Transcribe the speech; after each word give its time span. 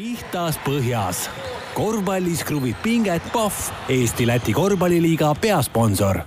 pihtas 0.00 0.56
põhjas. 0.64 1.26
korvpallis 1.76 2.40
kruvib 2.48 2.76
pinget 2.80 3.24
Pahv, 3.34 3.56
Eesti-Läti 3.92 4.54
korvpalliliiga 4.56 5.34
peasponsor 5.40 6.22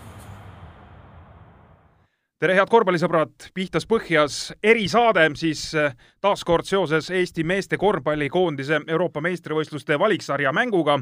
tere, 2.37 2.53
head 2.53 2.69
korvpallisõbrad, 2.69 3.47
pihtas 3.55 3.87
põhjas 3.89 4.35
erisaade 4.61 5.23
siis 5.39 5.63
eh, 5.73 5.95
taaskord 6.21 6.69
seoses 6.69 7.09
Eesti 7.09 7.47
meeste 7.49 7.79
korvpallikoondise 7.81 8.83
Euroopa 8.83 9.23
meistrivõistluste 9.25 9.97
valiksarja 9.99 10.53
mänguga. 10.53 10.99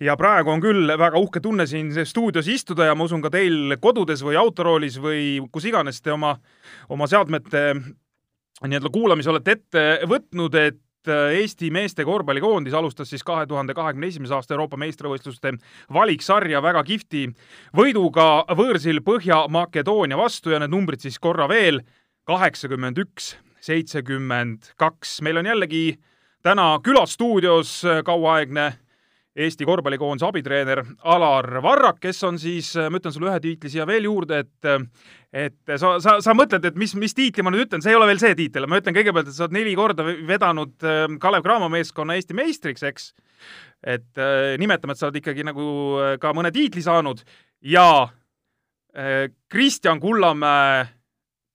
ja 0.00 0.16
praegu 0.16 0.50
on 0.50 0.64
küll 0.64 0.90
väga 0.98 1.22
uhke 1.22 1.40
tunne 1.40 1.68
siin 1.70 1.94
stuudios 2.06 2.48
istuda 2.48 2.90
ja 2.90 2.98
ma 2.98 3.04
usun 3.04 3.22
ka 3.22 3.30
teil 3.30 3.76
kodudes 3.80 4.26
või 4.26 4.34
autoroolis 4.42 4.98
või 4.98 5.38
kus 5.52 5.70
iganes 5.70 6.02
te 6.02 6.12
oma, 6.12 6.34
oma 6.88 7.06
seadmete 7.06 7.76
nii-öelda 8.66 8.90
kuulamise 8.90 9.30
olete 9.30 9.54
ette 9.54 9.88
võtnud, 10.08 10.54
et 10.58 10.82
Äh, 11.08 11.38
Eesti 11.40 11.70
meeste 11.70 12.04
korvpallikoondis 12.04 12.74
alustas 12.74 13.10
siis 13.10 13.24
kahe 13.24 13.46
tuhande 13.46 13.74
kahekümne 13.74 14.10
esimese 14.10 14.34
aasta 14.36 14.54
Euroopa 14.54 14.76
meistrivõistluste 14.80 15.54
valiksarja 15.94 16.62
väga 16.62 16.82
kihvti 16.84 17.24
võiduga 17.76 18.44
võõrsil 18.58 19.00
Põhja-Makedoonia 19.06 20.18
vastu 20.20 20.52
ja 20.52 20.60
need 20.62 20.74
numbrid 20.74 21.04
siis 21.04 21.18
korra 21.18 21.48
veel, 21.48 21.80
kaheksakümmend 22.28 23.00
üks, 23.04 23.36
seitsekümmend 23.64 24.74
kaks. 24.76 25.20
meil 25.22 25.40
on 25.40 25.48
jällegi 25.48 25.84
täna 26.44 26.74
külas 26.84 27.16
stuudios 27.16 27.80
kauaaegne 28.04 28.72
Eesti 29.38 29.66
korvpallikoondise 29.68 30.26
abitreener 30.26 30.82
Alar 31.06 31.46
Varrak, 31.62 32.00
kes 32.02 32.24
on 32.26 32.40
siis, 32.42 32.72
ma 32.90 32.98
ütlen 32.98 33.14
sulle 33.14 33.30
ühe 33.30 33.40
tiitli 33.44 33.70
siia 33.70 33.86
veel 33.86 34.08
juurde, 34.08 34.42
et 34.42 34.70
et 35.28 35.74
sa, 35.76 35.98
sa, 36.00 36.16
sa 36.24 36.34
mõtled, 36.36 36.64
et 36.64 36.76
mis, 36.80 36.94
mis 36.96 37.14
tiitli 37.14 37.44
ma 37.44 37.52
nüüd 37.52 37.66
ütlen, 37.66 37.82
see 37.84 37.92
ei 37.92 37.98
ole 37.98 38.08
veel 38.08 38.20
see 38.22 38.34
tiitel, 38.38 38.64
ma 38.70 38.80
ütlen 38.80 38.96
kõigepealt, 38.96 39.28
et 39.28 39.36
sa 39.36 39.44
oled 39.44 39.56
neli 39.58 39.74
korda 39.76 40.06
vedanud 40.06 40.86
ähm, 40.88 41.18
Kalev 41.20 41.44
Cramo 41.44 41.68
meeskonna 41.72 42.16
Eesti 42.16 42.36
meistriks, 42.38 42.84
eks. 42.88 43.10
et 43.84 44.18
äh, 44.18 44.54
nimetame, 44.60 44.96
et 44.96 45.00
sa 45.00 45.10
oled 45.10 45.20
ikkagi 45.20 45.44
nagu 45.46 45.66
äh, 46.00 46.14
ka 46.22 46.32
mõne 46.36 46.52
tiitli 46.54 46.82
saanud 46.84 47.20
ja 47.60 47.88
äh, 48.08 49.28
Kristjan 49.52 50.00
Kullamäe 50.00 50.86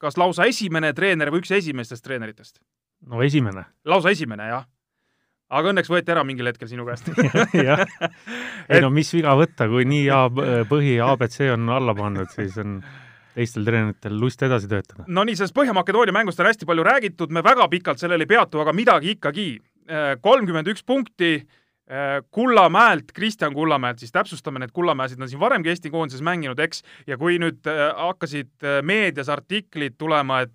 kas 0.03 0.19
lausa 0.19 0.45
esimene 0.51 0.93
treener 0.93 1.31
või 1.33 1.41
üks 1.41 1.53
esimestest 1.55 2.05
treeneritest? 2.05 2.61
no 3.09 3.23
esimene. 3.25 3.65
lausa 3.89 4.13
esimene, 4.13 4.51
jah 4.51 4.69
aga 5.59 5.71
õnneks 5.73 5.91
võeti 5.91 6.13
ära 6.13 6.25
mingil 6.27 6.49
hetkel 6.49 6.69
sinu 6.71 6.85
käest 6.87 7.09
jah, 7.67 7.83
ei 8.71 8.83
no 8.83 8.91
mis 8.93 9.11
viga 9.15 9.35
võtta, 9.39 9.69
kui 9.71 9.87
nii 9.89 10.05
A, 10.13 10.25
põhi 10.69 10.97
abc 11.03 11.39
on 11.53 11.71
alla 11.73 11.95
pandud, 11.97 12.29
siis 12.33 12.57
on 12.61 12.79
teistel 13.33 13.65
treeneritel 13.65 14.15
lust 14.19 14.43
edasi 14.45 14.69
töötada. 14.69 15.07
no 15.07 15.25
nii, 15.25 15.37
sellest 15.39 15.55
Põhja-Makedoonia 15.57 16.15
mängust 16.15 16.41
on 16.41 16.49
hästi 16.49 16.69
palju 16.69 16.85
räägitud, 16.85 17.33
me 17.33 17.43
väga 17.45 17.67
pikalt 17.71 18.01
sellel 18.01 18.21
ei 18.21 18.29
peatu, 18.29 18.61
aga 18.61 18.75
midagi 18.75 19.17
ikkagi. 19.17 19.49
kolmkümmend 20.23 20.69
üks 20.71 20.85
punkti 20.87 21.41
Kullamäelt, 22.31 23.11
Kristjan 23.13 23.53
Kullamäelt, 23.53 23.99
siis 23.99 24.11
täpsustame, 24.11 24.61
need 24.63 24.71
Kullamäesid 24.73 25.21
on 25.21 25.29
siin 25.29 25.41
varemgi 25.41 25.69
Eesti 25.69 25.91
koondises 25.93 26.23
mänginud, 26.25 26.59
eks, 26.63 26.81
ja 27.07 27.17
kui 27.21 27.35
nüüd 27.41 27.67
äh, 27.69 27.83
hakkasid 27.97 28.65
äh, 28.65 28.79
meedias 28.85 29.29
artiklid 29.29 29.97
tulema, 30.01 30.41
et 30.47 30.51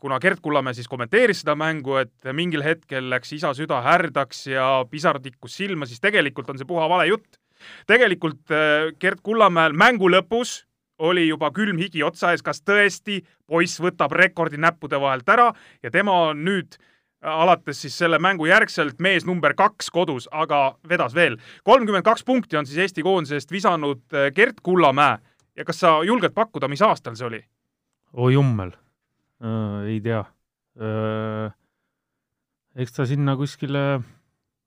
kuna 0.00 0.16
Gerd 0.18 0.40
Kullamäe 0.42 0.74
siis 0.74 0.88
kommenteeris 0.90 1.44
seda 1.44 1.54
mängu, 1.58 1.94
et 2.00 2.32
mingil 2.34 2.64
hetkel 2.64 3.10
läks 3.12 3.36
isa 3.36 3.52
süda 3.54 3.78
härdaks 3.84 4.46
ja 4.50 4.64
pisar 4.90 5.20
tikkus 5.22 5.54
silma, 5.60 5.86
siis 5.86 6.00
tegelikult 6.02 6.50
on 6.50 6.58
see 6.58 6.66
puha 6.66 6.88
vale 6.90 7.06
jutt. 7.10 7.38
tegelikult 7.86 8.50
Gerd 9.00 9.20
Kullamäel 9.22 9.76
mängu 9.76 10.10
lõpus 10.10 10.64
oli 11.00 11.28
juba 11.28 11.50
külm 11.54 11.78
higi 11.80 12.02
otsa 12.04 12.34
ees, 12.34 12.44
kas 12.44 12.62
tõesti 12.62 13.20
poiss 13.48 13.80
võtab 13.80 14.12
rekordi 14.16 14.60
näppude 14.60 15.00
vahelt 15.00 15.28
ära 15.28 15.50
ja 15.82 15.90
tema 15.90 16.16
on 16.30 16.44
nüüd 16.44 16.76
alates 17.22 17.82
siis 17.82 17.96
selle 17.98 18.18
mängu 18.18 18.46
järgselt 18.48 19.00
mees 19.02 19.26
number 19.28 19.54
kaks 19.56 19.90
kodus, 19.92 20.28
aga 20.32 20.76
vedas 20.88 21.14
veel. 21.14 21.36
kolmkümmend 21.64 22.04
kaks 22.04 22.24
punkti 22.24 22.56
on 22.56 22.66
siis 22.66 22.78
Eesti 22.78 23.02
koondisest 23.02 23.52
visanud 23.52 24.02
äh, 24.14 24.30
Gert 24.34 24.60
Kullamäe 24.62 25.18
ja 25.56 25.64
kas 25.64 25.80
sa 25.80 25.98
julged 26.04 26.32
pakkuda, 26.34 26.68
mis 26.68 26.82
aastal 26.82 27.16
see 27.18 27.26
oli? 27.26 27.42
oi 28.12 28.32
jummel 28.34 28.72
äh,, 28.72 29.90
ei 29.92 30.00
tea 30.00 30.24
äh,. 30.80 31.52
eks 32.80 32.96
ta 32.96 33.06
sinna 33.06 33.36
kuskile, 33.36 34.00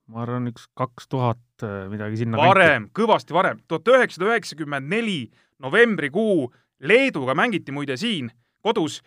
ma 0.08 0.22
arvan, 0.22 0.52
üks 0.53 0.69
kaks 0.78 1.09
tuhat 1.09 1.66
äh, 1.66 1.88
midagi 1.90 2.22
sinna 2.22 2.38
varem, 2.38 2.90
kõvasti 2.94 3.34
varem, 3.34 3.63
tuhat 3.68 3.96
üheksasada 3.96 4.34
üheksakümmend 4.34 4.94
neli 4.94 5.25
novembrikuu 5.63 6.53
Leeduga 6.84 7.31
mängiti 7.31 7.72
muide 7.72 7.96
siin 7.97 8.28
kodus 8.63 9.01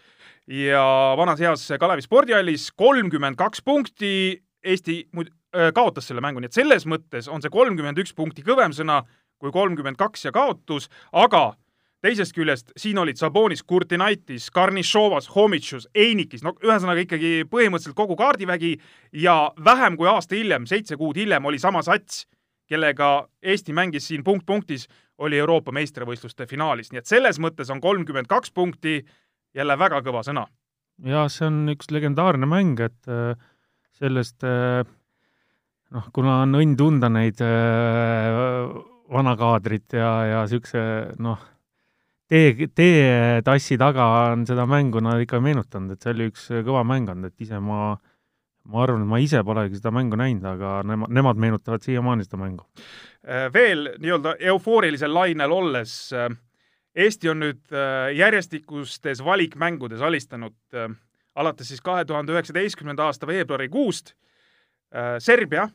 ja 0.46 0.84
vanas 1.18 1.40
heas 1.42 1.66
Kalevi 1.80 2.04
spordihallis 2.04 2.70
kolmkümmend 2.76 3.38
kaks 3.40 3.64
punkti. 3.64 4.42
Eesti 4.66 5.04
kaotas 5.74 6.08
selle 6.08 6.20
mängu, 6.24 6.40
nii 6.42 6.50
et 6.50 6.56
selles 6.56 6.86
mõttes 6.90 7.28
on 7.30 7.42
see 7.42 7.52
kolmkümmend 7.54 8.00
üks 8.02 8.10
punkti 8.16 8.42
kõvem 8.42 8.72
sõna 8.74 9.04
kui 9.38 9.52
kolmkümmend 9.54 9.98
kaks 10.00 10.26
ja 10.26 10.32
kaotus, 10.34 10.88
aga 11.12 11.52
teisest 12.04 12.34
küljest 12.36 12.72
siin 12.78 12.98
olid 12.98 13.18
Sabonis, 13.20 13.62
Kurtinaitis, 13.62 14.48
Karnišovas, 14.54 15.28
Homitšus, 15.34 15.88
Einikis, 15.94 16.44
no 16.44 16.54
ühesõnaga 16.64 17.04
ikkagi 17.04 17.46
põhimõtteliselt 17.50 17.96
kogu 17.98 18.16
kaardivägi 18.18 18.76
ja 19.22 19.36
vähem 19.64 19.96
kui 19.98 20.08
aasta 20.10 20.36
hiljem, 20.38 20.66
seitse 20.66 20.98
kuud 20.98 21.18
hiljem 21.18 21.44
oli 21.46 21.60
sama 21.62 21.82
sats, 21.86 22.24
kellega 22.66 23.28
Eesti 23.42 23.74
mängis 23.76 24.08
siin 24.10 24.24
punkt 24.26 24.46
punktis, 24.46 24.88
oli 25.18 25.38
Euroopa 25.40 25.72
meistrivõistluste 25.72 26.46
finaalis, 26.50 26.90
nii 26.92 27.00
et 27.00 27.08
selles 27.08 27.38
mõttes 27.40 27.70
on 27.72 27.80
kolmkümmend 27.80 28.28
kaks 28.28 28.52
punkti 28.52 28.98
jälle 29.56 29.78
väga 29.78 30.02
kõva 30.04 30.22
sõna. 30.26 30.46
jah, 31.04 31.26
see 31.32 31.48
on 31.48 31.64
üks 31.72 31.90
legendaarne 31.92 32.48
mäng, 32.48 32.80
et 32.80 33.10
äh, 33.10 33.34
sellest 33.98 34.44
äh, 34.46 34.84
noh, 35.92 36.06
kuna 36.16 36.42
on 36.44 36.56
õnn 36.60 36.76
tunda 36.78 37.10
neid 37.12 37.42
äh, 37.44 38.70
vanakaadrit 39.12 39.96
ja, 39.96 40.10
ja 40.30 40.42
niisuguse 40.46 40.82
noh, 41.22 41.42
tee, 42.28 42.68
teetassi 42.74 43.78
taga 43.80 44.08
on 44.32 44.46
seda 44.48 44.66
mängu 44.68 45.02
nad 45.04 45.22
ikka 45.22 45.40
meenutanud, 45.44 45.94
et 45.94 46.02
see 46.02 46.14
oli 46.16 46.30
üks 46.32 46.50
kõva 46.66 46.82
mäng 46.88 47.12
olnud, 47.12 47.32
et 47.32 47.46
ise 47.46 47.60
ma 47.62 47.94
ma 48.66 48.82
arvan, 48.82 49.04
et 49.04 49.10
ma 49.10 49.20
ise 49.22 49.42
polegi 49.46 49.78
seda 49.78 49.92
mängu 49.94 50.18
näinud, 50.18 50.46
aga 50.50 50.80
nemad, 50.86 51.12
nemad 51.14 51.38
meenutavad 51.38 51.84
siiamaani 51.84 52.26
seda 52.26 52.40
mängu. 52.40 52.66
veel 53.54 53.92
nii-öelda 53.98 54.36
eufoorilisel 54.52 55.14
lainel 55.14 55.52
olles 55.54 55.92
äh, 56.14 56.28
Eesti 56.96 57.28
on 57.28 57.42
nüüd 57.44 57.74
äh, 57.76 58.14
järjestikustes 58.16 59.20
valikmängudes 59.24 60.00
alistanud 60.00 60.56
äh, 60.74 60.88
alates 61.36 61.68
siis 61.68 61.82
kahe 61.84 62.04
tuhande 62.08 62.32
üheksateistkümnenda 62.32 63.04
aasta 63.04 63.26
veebruarikuust 63.28 64.14
äh, 64.14 65.18
Serbia, 65.18 65.68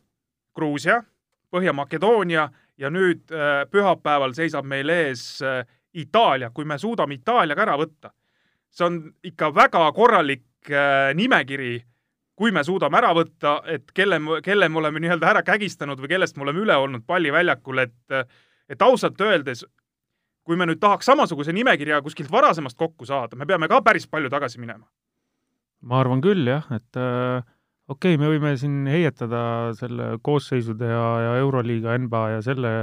Gruusia, 0.55 1.03
Põhja-Makedoonia 1.51 2.47
ja 2.79 2.89
nüüd 2.89 3.27
pühapäeval 3.71 4.31
seisab 4.33 4.65
meil 4.65 4.89
ees 4.89 5.41
Itaalia, 5.93 6.47
kui 6.55 6.63
me 6.65 6.77
suudame 6.79 7.17
Itaalia 7.17 7.55
ka 7.59 7.65
ära 7.65 7.75
võtta. 7.77 8.11
see 8.71 8.85
on 8.85 8.97
ikka 9.23 9.49
väga 9.55 9.81
korralik 9.91 10.71
nimekiri, 11.13 11.73
kui 12.35 12.51
me 12.55 12.63
suudame 12.63 12.97
ära 12.97 13.11
võtta, 13.13 13.57
et 13.67 13.91
kelle, 13.91 14.19
kelle 14.43 14.69
me 14.69 14.79
oleme 14.79 15.03
nii-öelda 15.03 15.29
ära 15.29 15.43
kägistanud 15.43 15.99
või 15.99 16.07
kellest 16.07 16.37
me 16.37 16.47
oleme 16.47 16.63
üle 16.63 16.75
olnud 16.75 17.03
palliväljakul, 17.05 17.83
et 17.83 18.15
et 18.71 18.81
ausalt 18.81 19.19
öeldes 19.21 19.65
kui 20.51 20.59
me 20.59 20.67
nüüd 20.67 20.81
tahaks 20.83 21.07
samasuguse 21.07 21.55
nimekirja 21.55 22.01
kuskilt 22.03 22.31
varasemast 22.31 22.75
kokku 22.79 23.07
saada, 23.07 23.39
me 23.39 23.47
peame 23.47 23.71
ka 23.71 23.79
päris 23.85 24.09
palju 24.11 24.31
tagasi 24.33 24.59
minema. 24.59 24.83
ma 25.87 26.01
arvan 26.03 26.19
küll 26.21 26.43
jah, 26.45 26.67
et 26.75 26.99
äh, 26.99 27.39
okei 27.87 28.17
okay,, 28.17 28.19
me 28.19 28.27
võime 28.33 28.51
siin 28.59 28.83
heietada 28.91 29.71
selle 29.79 30.17
koosseisude 30.21 30.91
ja, 30.91 31.05
ja 31.25 31.31
Euroliiga, 31.39 31.95
NBA 32.03 32.23
ja 32.35 32.41
selle, 32.45 32.73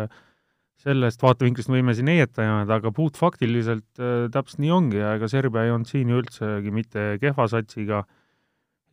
sellest 0.80 1.22
vaatevinklist 1.22 1.70
võime 1.70 1.92
siin 1.94 2.08
heietada, 2.10 2.64
aga 2.78 2.94
puhtfaktiliselt 2.96 4.00
äh, 4.00 4.26
täpselt 4.32 4.64
nii 4.64 4.72
ongi 4.74 5.02
ja 5.02 5.12
ega 5.18 5.28
Serbia 5.30 5.68
ei 5.68 5.74
olnud 5.76 5.92
siin 5.92 6.08
ju 6.08 6.22
üldsegi 6.24 6.72
mitte 6.74 7.10
kehva 7.22 7.46
satsiga 7.52 8.06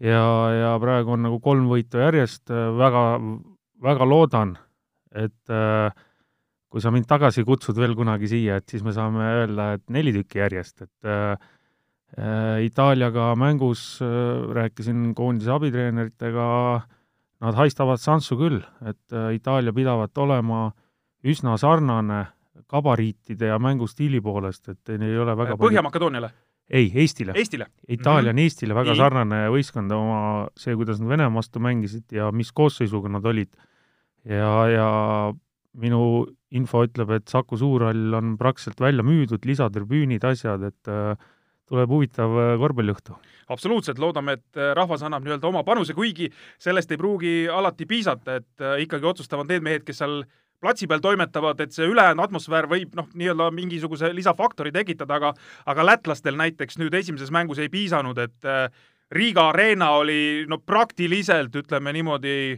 ja, 0.04 0.26
ja 0.52 0.76
praegu 0.84 1.16
on 1.16 1.26
nagu 1.30 1.40
kolm 1.44 1.72
võitu 1.72 2.04
järjest, 2.04 2.44
äh, 2.52 2.68
väga, 2.76 3.06
väga 3.88 4.12
loodan, 4.12 4.58
et 5.16 5.56
äh, 5.56 6.05
kui 6.76 6.84
sa 6.84 6.92
mind 6.92 7.06
tagasi 7.08 7.46
kutsud 7.48 7.78
veel 7.80 7.94
kunagi 7.96 8.28
siia, 8.28 8.58
et 8.60 8.68
siis 8.68 8.82
me 8.84 8.92
saame 8.92 9.24
öelda, 9.24 9.70
et 9.78 9.84
neli 9.96 10.12
tükki 10.12 10.42
järjest, 10.42 10.82
et 10.84 11.08
äh, 11.08 11.46
äh, 12.20 12.66
Itaaliaga 12.68 13.30
mängus 13.40 14.02
äh, 14.04 14.10
rääkisin 14.58 15.14
koondise 15.16 15.54
abitreeneritega, 15.56 16.48
nad 17.46 17.56
haistavad 17.62 18.02
Sansu 18.04 18.36
küll, 18.42 18.58
et 18.84 19.16
äh, 19.16 19.30
Itaalia 19.38 19.72
pidavat 19.72 20.20
olema 20.20 20.66
üsna 21.24 21.56
sarnane 21.56 22.26
gabariitide 22.68 23.54
ja 23.54 23.62
mängustiili 23.62 24.20
poolest, 24.20 24.68
et 24.76 24.98
neil 24.98 25.14
ei 25.14 25.24
ole 25.24 25.38
väga 25.40 25.56
Põhja-Makedooniale? 25.62 26.34
ei, 26.68 26.92
Eestile. 26.92 27.38
Eestile? 27.40 27.70
Itaalia 27.88 28.34
on 28.34 28.36
mm 28.36 28.42
-hmm. 28.42 28.52
Eestile 28.52 28.76
väga 28.76 28.92
Nii. 28.92 29.00
sarnane 29.00 29.42
võistkond 29.56 29.96
oma, 29.96 30.20
see, 30.60 30.76
kuidas 30.76 31.00
nad 31.00 31.08
Venemaa 31.08 31.40
vastu 31.40 31.64
mängisid 31.64 32.12
ja 32.12 32.32
mis 32.36 32.52
koosseisuga 32.52 33.16
nad 33.16 33.26
olid. 33.26 33.56
ja, 34.26 34.68
ja 34.68 34.92
minu 35.82 36.26
info 36.56 36.86
ütleb, 36.88 37.12
et 37.18 37.28
Saku 37.32 37.60
Suurhall 37.60 38.14
on 38.16 38.36
praktiliselt 38.40 38.80
välja 38.82 39.04
müüdud, 39.06 39.46
lisatribüünid, 39.46 40.24
asjad, 40.28 40.64
et 40.70 40.92
äh, 40.92 41.14
tuleb 41.70 41.90
huvitav 41.90 42.34
korvpalliõhtu. 42.62 43.18
absoluutselt, 43.50 44.00
loodame, 44.02 44.38
et 44.40 44.64
rahvas 44.78 45.04
annab 45.06 45.26
nii-öelda 45.26 45.48
oma 45.50 45.64
panuse, 45.66 45.94
kuigi 45.98 46.32
sellest 46.62 46.92
ei 46.94 46.98
pruugi 47.02 47.36
alati 47.50 47.86
piisata, 47.90 48.40
et 48.42 48.66
ikkagi 48.86 49.06
otsustavad 49.06 49.50
need 49.50 49.66
mehed, 49.66 49.86
kes 49.86 50.02
seal 50.02 50.24
platsi 50.62 50.88
peal 50.90 51.02
toimetavad, 51.04 51.60
et 51.62 51.76
see 51.76 51.88
ülejäänud 51.90 52.26
atmosfäär 52.26 52.68
võib 52.70 52.96
noh, 52.98 53.08
nii-öelda 53.14 53.52
mingisuguse 53.54 54.12
lisafaktori 54.16 54.74
tekitada, 54.76 55.20
aga 55.20 55.34
aga 55.72 55.86
lätlastel 55.92 56.38
näiteks 56.40 56.80
nüüd 56.82 56.96
esimeses 56.98 57.32
mängus 57.34 57.62
ei 57.62 57.70
piisanud, 57.74 58.18
et 58.22 58.50
äh, 58.50 58.70
Riga 59.12 59.50
Arena 59.52 59.92
oli 60.00 60.46
no 60.50 60.58
praktiliselt, 60.58 61.54
ütleme 61.56 61.94
niimoodi 61.94 62.58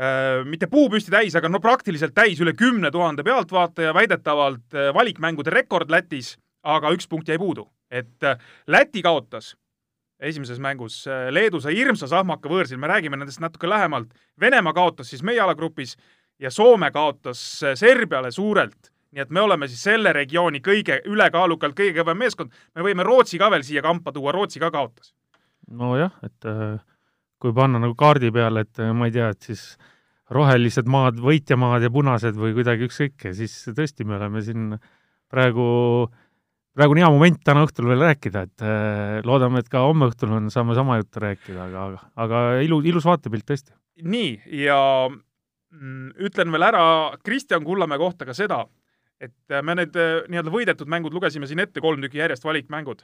äh,, 0.00 0.44
mitte 0.44 0.68
puupüsti 0.70 1.10
täis, 1.10 1.36
aga 1.36 1.48
no 1.48 1.60
praktiliselt 1.60 2.14
täis 2.14 2.40
üle 2.40 2.54
kümne 2.56 2.90
tuhande 2.90 3.24
pealtvaataja, 3.26 3.94
väidetavalt 3.94 4.74
äh, 4.74 4.90
valikmängude 4.94 5.54
rekord 5.54 5.90
Lätis, 5.90 6.36
aga 6.62 6.92
üks 6.94 7.08
punkt 7.08 7.28
jäi 7.28 7.38
puudu. 7.38 7.68
et 7.90 8.22
äh, 8.24 8.38
Läti 8.66 9.02
kaotas 9.02 9.56
esimeses 10.20 10.58
mängus, 10.58 11.04
Leedu 11.30 11.60
sai 11.60 11.74
hirmsa 11.76 12.06
sahmaka 12.08 12.48
võõrsil, 12.48 12.78
me 12.80 12.88
räägime 12.88 13.18
nendest 13.20 13.40
natuke 13.40 13.68
lähemalt, 13.68 14.14
Venemaa 14.40 14.72
kaotas 14.72 15.10
siis 15.12 15.22
meie 15.22 15.40
alagrupis 15.40 15.96
ja 16.40 16.50
Soome 16.50 16.88
kaotas 16.90 17.42
Serbiale 17.76 18.30
suurelt 18.32 18.88
nii 19.16 19.24
et 19.24 19.30
me 19.32 19.40
oleme 19.40 19.68
siis 19.70 19.80
selle 19.86 20.12
regiooni 20.12 20.60
kõige, 20.64 20.98
ülekaalukalt 21.08 21.76
kõige 21.78 22.02
kõvem 22.02 22.18
meeskond, 22.20 22.52
me 22.76 22.84
võime 22.84 23.06
Rootsi 23.06 23.40
ka 23.40 23.48
veel 23.52 23.64
siia 23.64 23.82
kampa 23.84 24.12
tuua, 24.12 24.34
Rootsi 24.36 24.60
ka 24.60 24.70
kaotas. 24.70 25.14
nojah, 25.70 26.12
et 26.22 26.44
äh, 26.44 26.76
kui 27.42 27.54
panna 27.56 27.80
nagu 27.82 27.96
kaardi 27.98 28.32
peale, 28.34 28.66
et 28.66 28.82
äh, 28.82 28.92
ma 28.96 29.08
ei 29.08 29.14
tea, 29.14 29.30
et 29.34 29.50
siis 29.50 29.64
rohelised 30.34 30.88
maad, 30.90 31.20
võitjamaad 31.22 31.86
ja 31.86 31.90
punased 31.94 32.38
või 32.38 32.54
kuidagi 32.56 32.88
ükskõik, 32.88 33.28
siis 33.36 33.52
tõesti, 33.76 34.06
me 34.08 34.16
oleme 34.16 34.42
siin 34.42 34.72
praegu, 35.30 35.66
praegu 36.74 36.96
on 36.96 37.00
hea 37.02 37.10
moment 37.14 37.38
täna 37.46 37.62
õhtul 37.62 37.92
veel 37.92 38.02
rääkida, 38.08 38.42
et 38.48 39.22
loodame, 39.22 39.62
et 39.62 39.70
ka 39.70 39.84
homme 39.86 40.08
õhtul 40.10 40.34
on, 40.34 40.50
saame 40.50 40.74
sama 40.74 40.98
juttu 40.98 41.22
rääkida, 41.22 41.68
aga, 41.68 41.84
aga 42.18 42.42
ilu, 42.66 42.80
ilus 42.90 43.06
vaatepilt 43.06 43.46
tõesti. 43.46 43.70
nii, 44.02 44.32
ja 44.66 44.80
Mm, 45.76 46.12
ütlen 46.22 46.52
veel 46.54 46.64
ära 46.64 46.82
Kristjan 47.24 47.64
Kullamäe 47.64 47.98
kohta 48.00 48.26
ka 48.28 48.34
seda, 48.36 48.62
et 49.20 49.34
äh, 49.52 49.62
me 49.66 49.74
need 49.76 49.96
äh, 49.98 50.22
nii-öelda 50.30 50.52
võidetud 50.52 50.88
mängud 50.88 51.14
lugesime 51.16 51.48
siin 51.48 51.60
ette, 51.60 51.82
kolm 51.84 52.00
tükki 52.04 52.22
järjest 52.22 52.46
valikmängud. 52.46 53.02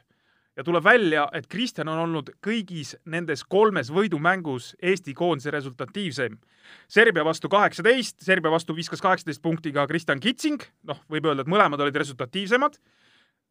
Ja 0.56 0.64
tuleb 0.64 0.84
välja, 0.84 1.26
et 1.32 1.46
Kristjan 1.48 1.88
on 1.88 1.98
olnud 2.06 2.32
kõigis 2.44 2.94
nendes 3.04 3.44
kolmes 3.44 3.90
võidumängus 3.92 4.72
Eesti 4.82 5.14
koondise 5.14 5.50
resultatiivsem. 5.50 6.38
Serbia 6.88 7.24
vastu 7.24 7.48
kaheksateist, 7.52 8.20
Serbia 8.22 8.52
vastu 8.52 8.76
viskas 8.76 9.00
kaheksateist 9.00 9.42
punktiga 9.42 9.86
Kristjan 9.86 10.20
Kitsing, 10.20 10.62
noh, 10.88 11.00
võib 11.10 11.26
öelda, 11.26 11.46
et 11.46 11.50
mõlemad 11.50 11.80
olid 11.80 11.96
resultatiivsemad 11.96 12.78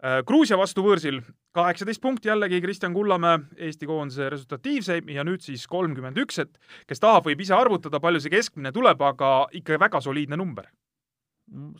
Äh, 0.01 0.23
Gruusia 0.25 0.57
vastu 0.57 0.81
võõrsil 0.81 1.19
kaheksateist 1.53 2.01
punkti 2.01 2.31
jällegi 2.31 2.57
Kristjan 2.63 2.93
Kullamäe, 2.95 3.43
Eesti 3.67 3.85
koondise 3.85 4.31
resultatiivseim 4.33 5.11
ja 5.13 5.21
nüüd 5.27 5.43
siis 5.45 5.67
kolmkümmend 5.69 6.17
üks, 6.23 6.39
et 6.41 6.57
kes 6.89 7.03
tahab, 7.03 7.27
võib 7.29 7.43
ise 7.45 7.53
arvutada, 7.53 7.99
palju 8.01 8.23
see 8.23 8.33
keskmine 8.33 8.71
tuleb, 8.73 9.01
aga 9.05 9.45
ikka 9.53 9.77
väga 9.81 10.01
soliidne 10.01 10.39
number. 10.41 10.71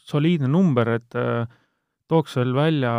soliidne 0.06 0.52
number, 0.52 0.90
et 1.00 1.18
äh, 1.18 1.50
tooks 2.12 2.38
veel 2.38 2.54
välja 2.54 2.94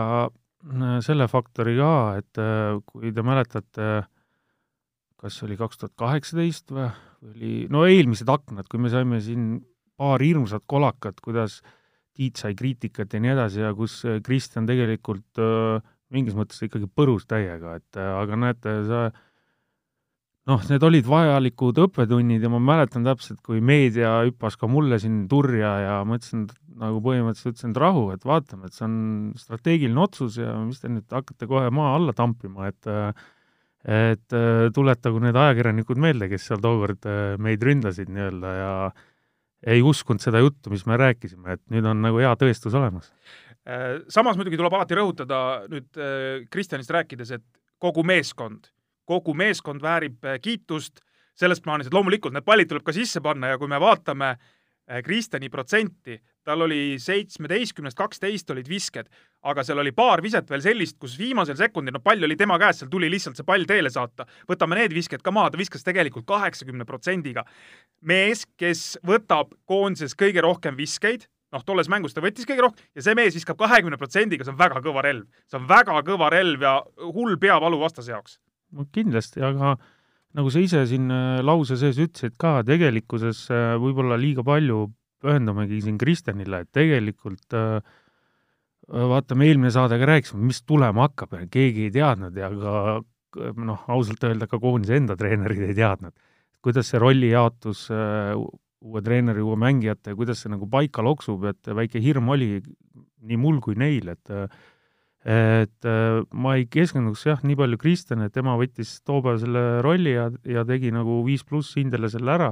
selle 1.03 1.27
faktori 1.27 1.75
ka, 1.75 1.93
et 2.21 2.39
kui 2.87 3.11
te 3.15 3.23
mäletate, 3.27 3.87
kas 5.19 5.39
oli 5.43 5.57
kaks 5.59 5.81
tuhat 5.81 5.95
kaheksateist 5.99 6.71
või 6.71 6.89
oli, 7.23 7.53
no 7.71 7.83
eelmised 7.87 8.31
aknad, 8.31 8.69
kui 8.71 8.79
me 8.83 8.91
saime 8.91 9.19
siin 9.23 9.57
paar 9.99 10.23
hirmsat 10.23 10.63
kolakat, 10.71 11.19
kuidas 11.23 11.61
äh, 11.63 11.75
Tiit 12.13 12.37
sai 12.37 12.53
kriitikat 12.57 13.15
ja 13.15 13.21
nii 13.25 13.33
edasi 13.33 13.63
ja 13.63 13.73
kus 13.77 14.03
äh, 14.05 14.19
Kristjan 14.25 14.67
tegelikult 14.69 15.41
äh, 15.41 15.81
mingis 16.13 16.37
mõttes 16.37 16.61
ikkagi 16.61 16.89
põrus 16.93 17.25
täiega, 17.29 17.79
et 17.81 17.97
äh, 18.01 18.11
aga 18.21 18.37
näete, 18.37 18.75
sa 18.89 19.07
noh, 20.51 20.63
need 20.71 20.87
olid 20.87 21.09
vajalikud 21.09 21.79
õppetunnid 21.85 22.43
ja 22.43 22.51
ma 22.53 22.61
mäletan 22.63 23.07
täpselt, 23.07 23.41
kui 23.47 23.63
meedia 23.65 24.17
hüppas 24.27 24.59
ka 24.59 24.71
mulle 24.71 24.99
siin 25.03 25.27
turja 25.31 25.75
ja 25.83 26.01
ma 26.09 26.19
ütlesin, 26.19 26.49
nagu 26.83 27.03
põhimõtteliselt 27.05 27.55
ütlesin, 27.55 27.75
et 27.77 27.83
rahu, 27.83 28.09
et 28.15 28.27
vaatame, 28.27 28.67
et 28.67 28.79
see 28.79 28.89
on 28.89 28.97
strateegiline 29.39 30.03
otsus 30.03 30.41
ja 30.41 30.57
mis 30.65 30.83
te 30.83 30.91
nüüd 30.91 31.07
hakkate 31.13 31.49
kohe 31.51 31.71
maa 31.75 31.95
alla 31.99 32.17
tampima, 32.17 32.73
et 32.73 32.93
et 33.83 34.35
tuletagu 34.71 35.19
need 35.19 35.35
ajakirjanikud 35.35 35.99
meelde, 35.99 36.29
kes 36.31 36.45
seal 36.47 36.61
tookord 36.63 37.03
meid 37.43 37.65
ründasid 37.67 38.13
nii-öelda 38.15 38.53
ja 38.55 38.75
ei 39.67 39.83
uskunud 39.83 40.23
seda 40.23 40.43
juttu, 40.43 40.71
mis 40.71 40.85
me 40.87 40.99
rääkisime, 40.99 41.57
et 41.57 41.63
nüüd 41.71 41.87
on 41.87 42.03
nagu 42.03 42.21
hea 42.23 42.33
tõestus 42.39 42.75
olemas. 42.79 43.11
Äh, 43.63 44.03
samas 44.11 44.39
muidugi 44.39 44.59
tuleb 44.59 44.75
alati 44.75 44.99
rõhutada 44.99 45.41
nüüd 45.71 45.99
äh, 46.01 46.47
Kristjanist 46.51 46.91
rääkides, 46.95 47.31
et 47.37 47.45
kogu 47.83 48.03
meeskond, 48.07 48.67
kogu 49.09 49.35
meeskond 49.35 49.83
väärib 49.83 50.25
äh, 50.25 50.41
kiitust 50.43 51.01
selles 51.39 51.63
plaanis, 51.65 51.89
et 51.89 51.95
loomulikult 51.95 52.35
need 52.35 52.45
pallid 52.45 52.69
tuleb 52.69 52.85
ka 52.85 52.93
sisse 52.93 53.23
panna 53.25 53.55
ja 53.55 53.59
kui 53.59 53.71
me 53.71 53.81
vaatame 53.81 54.37
Kristjani 55.05 55.49
protsenti, 55.49 56.17
tal 56.45 56.65
oli 56.67 56.99
seitsmeteistkümnest 56.99 57.97
kaksteist 57.97 58.51
olid 58.51 58.69
visked, 58.69 59.07
aga 59.47 59.63
seal 59.65 59.79
oli 59.79 59.93
paar 59.95 60.21
viset 60.25 60.51
veel 60.51 60.63
sellist, 60.65 60.99
kus 61.01 61.15
viimasel 61.19 61.57
sekundil, 61.57 61.95
no 61.95 62.03
pall 62.03 62.27
oli 62.27 62.37
tema 62.37 62.59
käes, 62.61 62.83
seal 62.83 62.91
tuli 62.91 63.11
lihtsalt 63.13 63.39
see 63.39 63.47
pall 63.47 63.65
teele 63.69 63.93
saata. 63.95 64.27
võtame 64.51 64.81
need 64.81 64.95
visked 64.95 65.23
ka 65.23 65.33
maha, 65.35 65.53
ta 65.53 65.61
viskas 65.61 65.87
tegelikult 65.87 66.27
kaheksakümne 66.27 66.85
protsendiga. 66.85 67.45
mees, 68.03 68.45
kes 68.59 68.99
võtab 69.07 69.55
koondises 69.65 70.19
kõige 70.19 70.43
rohkem 70.43 70.77
viskeid, 70.77 71.29
noh, 71.53 71.65
tolles 71.65 71.89
mängus 71.89 72.15
ta 72.15 72.21
võttis 72.21 72.49
kõige 72.49 72.67
rohkem 72.67 72.85
ja 72.95 73.03
see 73.07 73.15
mees 73.15 73.39
viskab 73.39 73.59
kahekümne 73.59 73.97
protsendiga, 73.97 74.45
see 74.45 74.53
on 74.53 74.59
väga 74.59 74.83
kõva 74.83 75.07
relv. 75.07 75.27
see 75.47 75.61
on 75.61 75.69
väga 75.69 76.03
kõva 76.03 76.31
relv 76.35 76.63
ja 76.63 76.81
hull 76.99 77.39
peavalu 77.39 77.79
vastase 77.81 78.11
jaoks. 78.11 78.41
Kindlasti, 78.93 79.43
aga 79.45 79.77
nagu 80.37 80.53
sa 80.53 80.63
ise 80.63 80.85
siin 80.89 81.11
äh, 81.13 81.41
lause 81.45 81.77
sees 81.81 82.01
ütlesid 82.01 82.39
ka, 82.41 82.61
tegelikkuses 82.67 83.45
äh, 83.53 83.75
võib-olla 83.81 84.19
liiga 84.21 84.45
palju 84.47 84.87
pühendumegi 85.23 85.83
siin 85.85 85.99
Kristjanile, 86.01 86.65
et 86.65 86.73
tegelikult 86.75 87.57
äh, 87.57 87.79
vaata, 88.89 89.37
me 89.39 89.49
eelmine 89.49 89.73
saade 89.75 89.99
ka 90.01 90.09
rääkisime, 90.09 90.43
mis 90.49 90.63
tulema 90.67 91.07
hakkab 91.07 91.37
ja 91.39 91.47
keegi 91.53 91.89
ei 91.89 91.95
teadnud 91.95 92.37
ja 92.39 92.51
ka 92.51 93.53
noh, 93.57 93.85
ausalt 93.93 94.25
öelda 94.29 94.49
ka 94.51 94.61
koondise 94.61 94.99
enda 94.99 95.17
treenerid 95.17 95.63
ei 95.69 95.77
teadnud. 95.77 96.13
kuidas 96.63 96.93
see 96.93 97.01
rollijaotus 97.03 97.89
äh, 97.91 98.37
uue 98.83 99.03
treeneri, 99.03 99.43
uue 99.43 99.57
mängijate, 99.59 100.15
kuidas 100.19 100.43
see 100.43 100.51
nagu 100.53 100.67
paika 100.71 101.03
loksub, 101.03 101.45
et 101.51 101.71
väike 101.71 102.03
hirm 102.03 102.29
oli 102.35 102.61
nii 103.23 103.39
mul 103.39 103.61
kui 103.63 103.77
neil, 103.79 104.09
et 104.11 104.31
et 105.23 105.87
ma 106.35 106.57
ei 106.59 106.65
keskenduks 106.67 107.21
jah, 107.29 107.43
nii 107.47 107.55
palju 107.55 107.79
Kristjan, 107.79 108.25
et 108.27 108.33
tema 108.35 108.57
võttis 108.59 108.97
too 109.07 109.21
päev 109.23 109.39
selle 109.39 109.83
rolli 109.85 110.17
ja, 110.17 110.25
ja 110.43 110.65
tegi 110.67 110.91
nagu 110.91 111.21
viis 111.27 111.45
pluss 111.47 111.77
hindele 111.79 112.11
selle 112.11 112.33
ära 112.35 112.49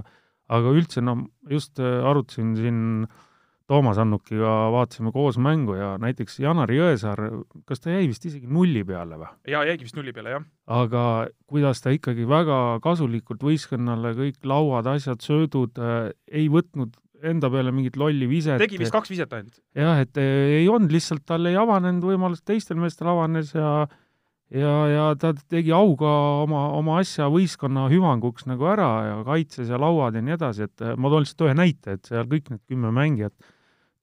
aga 0.50 0.76
üldse 0.76 1.02
no 1.04 1.16
just 1.50 1.80
äh, 1.82 2.00
arutasin 2.06 2.54
siin 2.58 2.80
Toomas 3.70 4.00
Annukiga, 4.02 4.50
vaatasime 4.74 5.12
koos 5.14 5.36
mängu 5.38 5.76
ja 5.78 5.92
näiteks 6.02 6.40
Janari 6.42 6.80
Jõesaar, 6.80 7.20
kas 7.70 7.78
ta 7.78 7.92
jäi 7.92 8.08
vist 8.10 8.24
isegi 8.26 8.50
nulli 8.50 8.82
peale 8.86 9.20
või? 9.20 9.28
jaa, 9.52 9.62
jäigi 9.68 9.86
vist 9.86 9.98
nulli 9.98 10.14
peale, 10.16 10.32
jah. 10.34 10.48
aga 10.80 11.04
kuidas 11.50 11.82
ta 11.84 11.94
ikkagi 11.94 12.26
väga 12.26 12.80
kasulikult 12.82 13.46
võistkonnale 13.46 14.16
kõik 14.18 14.50
lauad, 14.50 14.90
asjad, 14.90 15.22
söödud 15.22 15.78
äh,, 15.78 16.10
ei 16.26 16.50
võtnud 16.50 16.98
enda 17.22 17.50
peale 17.52 17.72
mingit 17.74 17.96
lolli 18.00 18.28
viset. 18.30 18.60
tegi 18.62 18.78
vist 18.80 18.94
kaks 18.94 19.10
viset 19.12 19.32
ainult. 19.36 19.58
jah, 19.76 20.00
et 20.04 20.20
äh, 20.20 20.60
ei 20.60 20.68
olnud, 20.68 20.92
lihtsalt 20.94 21.26
tal 21.28 21.46
ei 21.50 21.58
avanenud 21.60 22.06
võimalust, 22.12 22.46
teistel 22.48 22.80
meestel 22.80 23.10
avanes 23.12 23.54
ja 23.54 23.88
ja, 24.50 24.74
ja 24.90 25.06
ta 25.18 25.32
tegi 25.50 25.72
auga 25.74 26.10
oma, 26.44 26.66
oma 26.76 26.98
asja 27.02 27.28
võistkonna 27.32 27.86
hüvanguks 27.92 28.46
nagu 28.50 28.66
ära 28.70 28.90
ja 29.06 29.16
kaitses 29.26 29.70
ja 29.70 29.78
lauad 29.80 30.18
ja 30.18 30.24
nii 30.24 30.36
edasi, 30.36 30.66
et 30.66 30.84
eh, 30.84 30.96
ma 30.98 31.10
toon 31.12 31.24
lihtsalt 31.24 31.46
ühe 31.46 31.56
näite, 31.58 31.96
et 31.96 32.10
seal 32.10 32.28
kõik 32.30 32.50
need 32.52 32.62
kümme 32.70 32.92
mängijat 32.94 33.34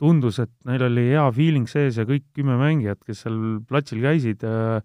tundus, 0.02 0.38
et 0.44 0.54
neil 0.70 0.86
oli 0.88 1.08
hea 1.10 1.26
feeling 1.34 1.70
sees 1.70 1.98
ja 1.98 2.06
kõik 2.08 2.28
kümme 2.38 2.58
mängijat, 2.60 3.02
kes 3.06 3.26
seal 3.26 3.40
platsil 3.68 4.04
käisid, 4.04 4.46
eh, 4.46 4.80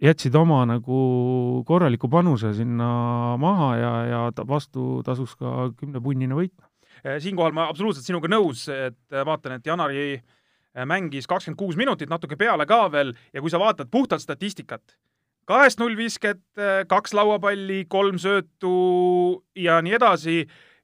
jätsid 0.00 0.36
oma 0.36 0.62
nagu 0.68 1.00
korraliku 1.68 2.08
panuse 2.12 2.52
sinna 2.56 3.36
maha 3.40 3.70
ja, 3.76 3.92
ja 4.08 4.20
ta 4.34 4.46
vastu 4.48 5.00
tasus 5.06 5.36
ka 5.40 5.70
kümnepunnine 5.76 6.36
võit. 6.36 6.56
Eh, 7.04 7.16
siinkohal 7.22 7.54
ma 7.56 7.68
absoluutselt 7.68 8.06
sinuga 8.06 8.28
nõus, 8.28 8.66
et 8.68 8.98
vaatan, 9.24 9.56
et 9.56 9.66
Janari 9.66 10.04
äh, 10.18 10.24
Äh, 10.70 10.86
mängis 10.86 11.26
kakskümmend 11.26 11.58
kuus 11.58 11.74
minutit, 11.74 12.10
natuke 12.10 12.36
peale 12.38 12.62
ka 12.66 12.84
veel 12.92 13.08
ja 13.34 13.42
kui 13.42 13.50
sa 13.50 13.58
vaatad 13.58 13.88
puhtalt 13.90 14.22
statistikat, 14.22 14.94
kahest 15.50 15.80
null 15.82 15.96
visket, 15.98 16.44
äh, 16.62 16.84
kaks 16.86 17.14
lauapalli, 17.18 17.88
kolm 17.90 18.20
söötu 18.22 19.42
ja 19.58 19.80
nii 19.82 19.96
edasi 19.98 20.36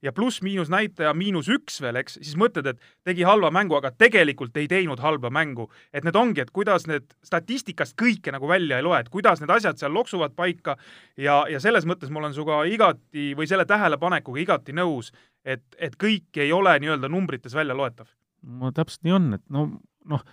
ja 0.06 0.12
pluss-miinus 0.14 0.70
näitaja 0.72 1.12
miinus 1.16 1.50
üks 1.52 1.80
veel, 1.82 1.98
eks, 2.00 2.18
siis 2.22 2.36
mõtled, 2.38 2.70
et 2.70 2.82
tegi 3.06 3.26
halva 3.26 3.50
mängu, 3.54 3.76
aga 3.78 3.90
tegelikult 3.92 4.56
ei 4.60 4.68
teinud 4.70 5.02
halba 5.02 5.30
mängu. 5.34 5.68
et 5.92 6.04
need 6.06 6.16
ongi, 6.16 6.40
et 6.44 6.52
kuidas 6.54 6.86
need 6.86 7.10
statistikast 7.26 7.96
kõike 8.00 8.32
nagu 8.34 8.48
välja 8.48 8.78
ei 8.78 8.86
loe, 8.86 9.00
et 9.00 9.10
kuidas 9.12 9.42
need 9.42 9.50
asjad 9.50 9.78
seal 9.80 9.94
loksuvad 9.94 10.36
paika 10.36 10.76
ja, 11.16 11.44
ja 11.50 11.60
selles 11.60 11.86
mõttes 11.86 12.10
ma 12.10 12.22
olen 12.22 12.36
sinuga 12.36 12.62
igati 12.70 13.32
või 13.36 13.48
selle 13.50 13.66
tähelepanekuga 13.66 14.40
igati 14.40 14.76
nõus, 14.76 15.12
et, 15.44 15.64
et 15.78 15.98
kõik 15.98 16.38
ei 16.40 16.52
ole 16.52 16.78
nii-öelda 16.80 17.10
numbrites 17.10 17.54
välja 17.54 17.74
loetav 17.74 18.08
no 18.46 18.72
täpselt 18.74 19.06
nii 19.06 19.16
on, 19.16 19.30
et 19.38 19.44
no 19.50 19.68
noh, 20.06 20.26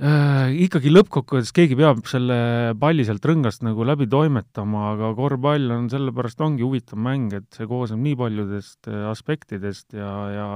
äh, 0.00 0.50
ikkagi 0.64 0.90
lõppkokkuvõttes 0.92 1.52
keegi 1.56 1.76
peab 1.78 2.02
selle 2.08 2.74
palli 2.80 3.04
sealt 3.06 3.24
rõngast 3.26 3.64
nagu 3.66 3.84
läbi 3.86 4.08
toimetama, 4.10 4.90
aga 4.94 5.12
korvpall 5.18 5.72
on 5.76 5.88
sellepärast 5.92 6.40
ongi 6.44 6.64
huvitav 6.64 7.00
mäng, 7.00 7.34
et 7.36 7.48
see 7.56 7.68
koosneb 7.70 8.02
nii 8.04 8.18
paljudest 8.20 8.90
äh, 8.90 9.06
aspektidest 9.10 9.96
ja, 9.96 10.12
ja 10.34 10.46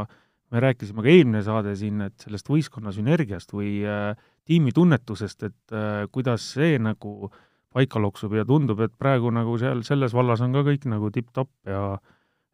me 0.54 0.62
rääkisime 0.64 1.04
ka 1.04 1.12
eelmine 1.12 1.42
saade 1.44 1.74
siin, 1.78 2.00
et 2.06 2.24
sellest 2.24 2.48
võistkonna 2.50 2.94
sünergiast 2.94 3.54
või 3.54 3.76
äh, 3.84 4.14
tiimi 4.48 4.74
tunnetusest, 4.76 5.46
et 5.48 5.76
äh, 5.76 6.04
kuidas 6.14 6.46
see 6.56 6.78
nagu 6.82 7.30
paika 7.74 8.00
loksub 8.02 8.36
ja 8.38 8.44
tundub, 8.46 8.80
et 8.84 8.92
praegu 8.98 9.32
nagu 9.34 9.56
seal 9.58 9.82
selles 9.86 10.14
vallas 10.14 10.42
on 10.44 10.54
ka 10.54 10.62
kõik 10.66 10.88
nagu 10.90 11.10
tipp-topp 11.14 11.70
ja 11.70 11.86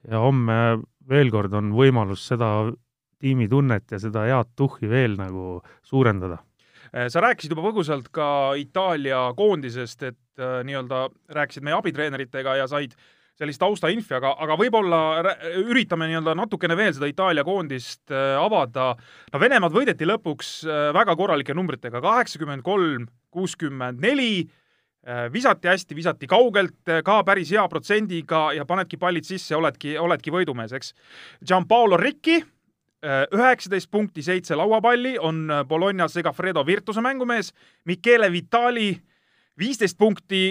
ja 0.09 0.21
homme 0.23 0.81
veel 1.09 1.29
kord 1.29 1.53
on 1.53 1.75
võimalus 1.77 2.23
seda 2.31 2.71
tiimitunnet 3.21 3.93
ja 3.93 3.99
seda 4.01 4.25
head 4.29 4.55
tuhhi 4.57 4.89
veel 4.89 5.19
nagu 5.21 5.59
suurendada 5.85 6.41
sa 6.91 7.23
rääkisid 7.23 7.53
juba 7.55 7.69
põgusalt 7.69 8.09
ka 8.15 8.27
Itaalia 8.59 9.29
koondisest, 9.39 10.03
et 10.03 10.43
äh, 10.43 10.61
nii-öelda 10.67 11.09
rääkisid 11.37 11.67
meie 11.67 11.79
abitreeneritega 11.79 12.57
ja 12.59 12.69
said 12.71 12.97
sellist 13.41 13.61
taustainfi, 13.63 14.15
aga, 14.19 14.35
aga 14.45 14.57
võib-olla 14.61 15.01
üritame 15.63 16.11
nii-öelda 16.11 16.35
natukene 16.37 16.77
veel 16.79 16.93
seda 16.97 17.09
Itaalia 17.11 17.45
koondist 17.47 18.13
äh, 18.13 18.37
avada. 18.41 18.93
no 19.33 19.41
Venemaad 19.41 19.75
võideti 19.75 20.09
lõpuks 20.09 20.55
äh, 20.67 20.89
väga 20.97 21.17
korralike 21.17 21.57
numbritega, 21.57 22.03
kaheksakümmend 22.05 22.65
kolm, 22.67 23.07
kuuskümmend 23.33 24.03
neli, 24.05 24.45
äh, 25.07 25.27
visati 25.33 25.71
hästi, 25.73 25.97
visati 25.97 26.29
kaugelt, 26.31 26.83
ka 27.07 27.21
päris 27.27 27.53
hea 27.55 27.65
protsendiga 27.73 28.51
ja 28.57 28.69
panedki 28.69 29.01
pallid 29.01 29.29
sisse, 29.29 29.57
oledki, 29.57 29.97
oledki 29.99 30.35
võidumees, 30.35 30.77
eks. 30.77 30.93
Gianpaolo 31.47 32.01
Ricci, 32.01 32.43
üheksateist 33.07 33.89
punkti, 33.91 34.23
seitse 34.23 34.57
lauapalli, 34.57 35.15
on 35.19 35.49
Bologna 35.69 36.09
Segafredo 36.09 36.67
Virtuse 36.67 37.01
mängumees, 37.01 37.55
Michele 37.89 38.29
Vitali, 38.33 38.91
viisteist 39.59 39.97
punkti, 39.99 40.43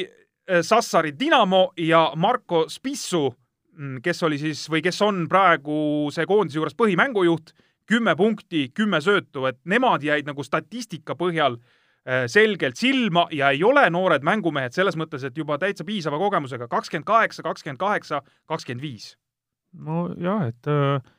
Äh, 0.50 0.62
Sassari 0.62 1.14
Dinamo 1.20 1.74
ja 1.78 2.12
Marko 2.16 2.66
Spissu, 2.70 3.36
mm, 3.78 4.02
kes 4.02 4.24
oli 4.24 4.38
siis 4.42 4.64
või 4.70 4.82
kes 4.82 5.02
on 5.06 5.28
praegu 5.30 6.10
see 6.14 6.26
koondise 6.26 6.58
juures 6.58 6.78
põhimängujuht, 6.80 7.52
kümme 7.90 8.16
punkti, 8.18 8.70
kümme 8.74 8.98
söötu, 9.02 9.46
et 9.46 9.60
nemad 9.70 10.02
jäid 10.02 10.26
nagu 10.26 10.42
statistika 10.44 11.14
põhjal 11.20 11.60
äh, 11.60 12.26
selgelt 12.26 12.82
silma 12.82 13.28
ja 13.32 13.52
ei 13.54 13.62
ole 13.64 13.86
noored 13.94 14.26
mängumehed 14.26 14.74
selles 14.74 14.98
mõttes, 14.98 15.28
et 15.28 15.38
juba 15.38 15.60
täitsa 15.62 15.86
piisava 15.86 16.18
kogemusega, 16.18 16.68
kakskümmend 16.68 17.06
kaheksa, 17.06 17.46
kakskümmend 17.46 17.82
kaheksa, 17.86 18.24
kakskümmend 18.50 18.82
viis. 18.82 19.14
nojah, 19.74 20.48
et 20.48 20.68
äh 20.68 20.98
Äh, 20.98 21.19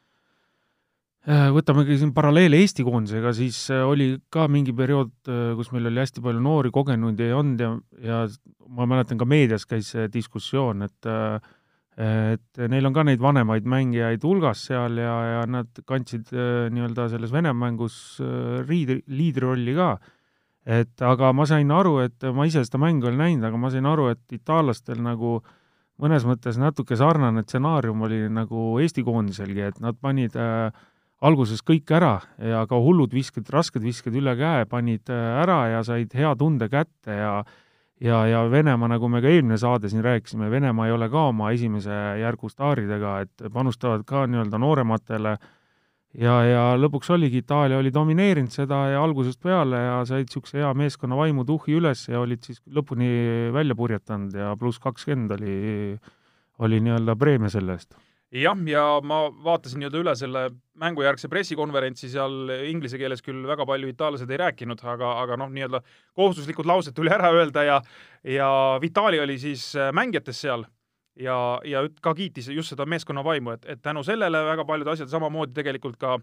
võtamegi 1.28 1.98
siin 2.00 2.14
paralleele 2.16 2.56
Eesti 2.62 2.84
koondisega, 2.86 3.32
siis 3.36 3.58
äh, 3.74 3.84
oli 3.84 4.14
ka 4.32 4.46
mingi 4.48 4.72
periood, 4.72 5.12
äh, 5.28 5.52
kus 5.58 5.68
meil 5.74 5.90
oli 5.90 6.00
hästi 6.00 6.22
palju 6.24 6.40
noori 6.40 6.70
kogenuid 6.72 7.20
ei 7.20 7.34
olnud 7.36 7.60
ja, 7.60 7.72
ja 8.00 8.20
ma 8.72 8.86
mäletan 8.88 9.20
ka 9.20 9.28
meedias 9.28 9.66
käis 9.68 9.92
see 9.92 10.08
diskussioon, 10.12 10.86
et 10.88 11.10
et 12.00 12.60
neil 12.70 12.86
on 12.86 12.94
ka 12.96 13.02
neid 13.04 13.20
vanemaid 13.20 13.66
mängijaid 13.68 14.22
hulgas 14.24 14.62
seal 14.70 14.94
ja, 14.96 15.14
ja 15.26 15.40
nad 15.50 15.82
kandsid 15.84 16.30
nii-öelda 16.32 17.08
selles 17.12 17.32
Venemaa 17.34 17.66
mängus 17.66 17.96
riid-, 18.64 19.02
liidrirolli 19.10 19.74
ka. 19.76 19.88
et 20.64 21.02
aga 21.04 21.32
ma 21.36 21.44
sain 21.50 21.68
aru, 21.74 21.98
et 22.06 22.24
ma 22.32 22.46
ise 22.48 22.62
seda 22.64 22.80
mängu 22.80 23.04
ei 23.04 23.10
ole 23.10 23.20
näinud, 23.20 23.44
aga 23.44 23.60
ma 23.60 23.72
sain 23.74 23.90
aru, 23.90 24.06
et 24.14 24.32
itaallastel 24.32 25.02
nagu 25.02 25.42
mõnes 26.00 26.24
mõttes 26.24 26.56
natuke 26.62 26.96
sarnane 26.96 27.42
stsenaarium 27.44 28.06
oli 28.06 28.22
nagu 28.32 28.78
Eesti 28.80 29.04
koondiselgi, 29.04 29.66
et 29.66 29.82
nad 29.84 29.98
panid 30.00 30.38
äh, 30.40 30.70
alguses 31.20 31.60
kõik 31.66 31.90
ära 31.92 32.18
ja 32.40 32.64
ka 32.68 32.78
hullud 32.80 33.12
visked, 33.12 33.48
rasked 33.52 33.84
visked 33.84 34.14
üle 34.16 34.34
käe 34.38 34.64
panid 34.68 35.10
äh, 35.12 35.42
ära 35.42 35.62
ja 35.74 35.82
said 35.84 36.14
hea 36.16 36.32
tunde 36.38 36.70
kätte 36.72 37.16
ja 37.16 37.34
ja, 38.00 38.24
ja 38.26 38.42
Venemaa, 38.50 38.88
nagu 38.94 39.08
me 39.12 39.20
ka 39.20 39.28
eelmine 39.28 39.58
saade 39.60 39.90
siin 39.92 40.04
rääkisime, 40.04 40.50
Venemaa 40.50 40.88
ei 40.88 40.96
ole 40.96 41.10
ka 41.12 41.26
oma 41.30 41.50
esimese 41.52 41.96
järgu 42.22 42.48
staaridega, 42.48 43.18
et 43.26 43.48
panustavad 43.52 44.06
ka 44.08 44.24
nii-öelda 44.24 44.60
noorematele. 44.60 45.34
Ja, 46.18 46.40
ja 46.42 46.62
lõpuks 46.80 47.12
oligi, 47.14 47.44
Itaalia 47.44 47.76
oli 47.78 47.92
domineerinud 47.94 48.50
seda 48.50 48.80
ja 48.90 49.02
algusest 49.04 49.38
peale 49.44 49.78
ja 49.84 50.00
said 50.08 50.26
niisuguse 50.26 50.58
hea 50.58 50.72
meeskonna 50.74 51.18
vaimu 51.20 51.44
tuhhi 51.46 51.76
üles 51.78 52.08
ja 52.08 52.24
olid 52.24 52.48
siis 52.48 52.58
lõpuni 52.66 53.52
välja 53.54 53.76
purjetanud 53.78 54.34
ja 54.34 54.56
pluss 54.58 54.82
kakskümmend 54.82 55.36
oli, 55.36 55.60
oli 56.66 56.80
nii-öelda 56.82 57.14
preemia 57.20 57.52
selle 57.52 57.78
eest 57.78 57.94
jah, 58.32 58.58
ja 58.66 58.84
ma 59.02 59.22
vaatasin 59.44 59.80
nii-öelda 59.82 60.02
üle 60.02 60.14
selle 60.16 60.42
mängujärgse 60.80 61.28
pressikonverentsi, 61.28 62.08
seal 62.12 62.52
inglise 62.68 62.98
keeles 62.98 63.22
küll 63.26 63.42
väga 63.48 63.66
palju 63.66 63.90
itaallased 63.90 64.30
ei 64.30 64.40
rääkinud, 64.40 64.82
aga, 64.86 65.14
aga 65.24 65.38
noh, 65.40 65.50
nii-öelda 65.52 65.82
kohustuslikud 66.18 66.68
laused 66.68 66.94
tuli 66.96 67.12
ära 67.14 67.32
öelda 67.34 67.64
ja 67.66 67.80
ja 68.24 68.78
Vitali 68.80 69.20
oli 69.20 69.38
siis 69.38 69.72
äh, 69.76 69.92
mängijates 69.92 70.40
seal 70.40 70.64
ja, 71.16 71.60
ja 71.64 71.82
ka 72.02 72.14
kiitis 72.14 72.48
just 72.48 72.74
seda 72.74 72.86
meeskonna 72.86 73.24
vaimu, 73.24 73.56
et, 73.56 73.66
et 73.66 73.82
tänu 73.82 74.04
sellele 74.06 74.44
väga 74.44 74.64
paljud 74.64 74.88
asjad, 74.94 75.10
samamoodi 75.10 75.56
tegelikult 75.56 75.98
ka 76.00 76.18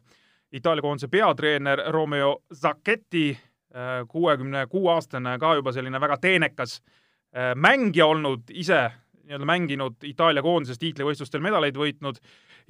Itaalia 0.52 0.82
koondise 0.82 1.10
peatreener 1.12 1.82
Romeo 1.92 2.38
Zacchetti, 2.56 3.34
äh, 3.76 4.06
kuuekümne 4.08 4.68
kuue 4.72 4.94
aastane, 4.94 5.36
ka 5.40 5.58
juba 5.60 5.74
selline 5.76 6.00
väga 6.00 6.18
teenekas 6.24 6.80
äh, 6.80 7.52
mängija 7.56 8.08
olnud 8.08 8.48
ise 8.56 8.86
nii-öelda 9.28 9.48
mänginud 9.48 10.08
Itaalia 10.08 10.44
koondises 10.46 10.80
tiitlivõistlustel 10.82 11.44
medaleid 11.44 11.78
võitnud 11.78 12.20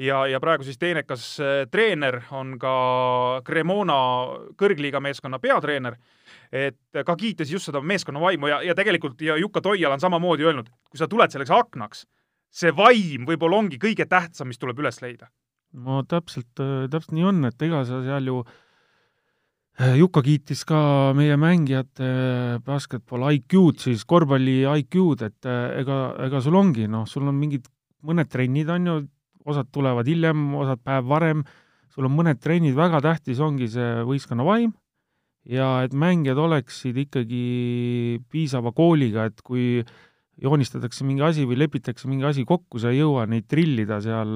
ja, 0.02 0.24
ja 0.28 0.42
praegu 0.44 0.66
siis 0.68 0.80
teenekas 0.82 1.26
äh, 1.40 1.62
treener 1.72 2.20
on 2.36 2.56
ka 2.62 2.74
Cremona 3.48 4.00
kõrgliiga 4.60 5.02
meeskonna 5.04 5.40
peatreener, 5.44 5.98
et 6.52 7.02
ka 7.06 7.16
kiites 7.16 7.52
just 7.54 7.70
seda 7.70 7.82
meeskonna 7.82 8.22
vaimu 8.24 8.52
ja, 8.52 8.62
ja 8.66 8.76
tegelikult 8.78 9.22
ja 9.22 9.38
Jukka 9.38 9.64
Toial 9.66 9.96
on 9.96 10.04
samamoodi 10.04 10.48
öelnud, 10.48 10.70
kui 10.90 11.02
sa 11.02 11.10
tuled 11.10 11.34
selleks 11.34 11.54
aknaks, 11.54 12.06
see 12.52 12.74
vaim 12.76 13.28
võib-olla 13.28 13.62
ongi 13.64 13.80
kõige 13.82 14.08
tähtsam, 14.10 14.50
mis 14.52 14.60
tuleb 14.60 14.80
üles 14.84 15.02
leida. 15.04 15.32
no 15.74 16.04
täpselt, 16.08 16.54
äh, 16.60 16.88
täpselt 16.92 17.18
nii 17.18 17.30
on, 17.34 17.44
et 17.52 17.68
ega 17.70 17.86
sa 17.86 18.02
seal 18.06 18.32
ju 18.32 18.42
äh, 18.44 18.56
Äh, 18.56 18.67
Jukka 19.78 20.24
kiitis 20.26 20.64
ka 20.66 20.78
meie 21.14 21.36
mängijate 21.38 22.02
äh, 22.02 22.54
basketball 22.66 23.28
IQ-d, 23.30 23.78
siis 23.84 24.08
korvpalli 24.10 24.64
IQ-d, 24.66 25.28
et 25.30 25.46
äh, 25.46 25.84
ega, 25.84 25.98
ega 26.26 26.40
sul 26.42 26.56
ongi, 26.58 26.88
noh, 26.90 27.04
sul 27.06 27.28
on 27.30 27.36
mingid 27.38 27.68
mõned 28.02 28.26
trennid, 28.32 28.72
on 28.74 28.88
ju, 28.90 28.96
osad 29.46 29.70
tulevad 29.70 30.08
hiljem, 30.10 30.48
osad 30.58 30.82
päev 30.82 31.06
varem, 31.12 31.44
sul 31.94 32.08
on 32.10 32.16
mõned 32.16 32.42
trennid, 32.42 32.74
väga 32.78 33.04
tähtis 33.06 33.38
ongi 33.44 33.68
see 33.70 34.02
võistkonna 34.08 34.48
vaim 34.48 34.72
ja 35.46 35.84
et 35.86 35.94
mängijad 35.94 36.42
oleksid 36.42 36.98
ikkagi 37.04 37.44
piisava 38.34 38.74
kooliga, 38.76 39.28
et 39.30 39.44
kui 39.46 39.84
joonistatakse 40.42 41.06
mingi 41.06 41.22
asi 41.26 41.46
või 41.46 41.60
lepitakse 41.62 42.10
mingi 42.10 42.26
asi 42.26 42.48
kokku, 42.50 42.82
sa 42.82 42.90
ei 42.90 43.04
jõua 43.04 43.28
neid 43.30 43.46
trillida 43.46 44.02
seal 44.02 44.34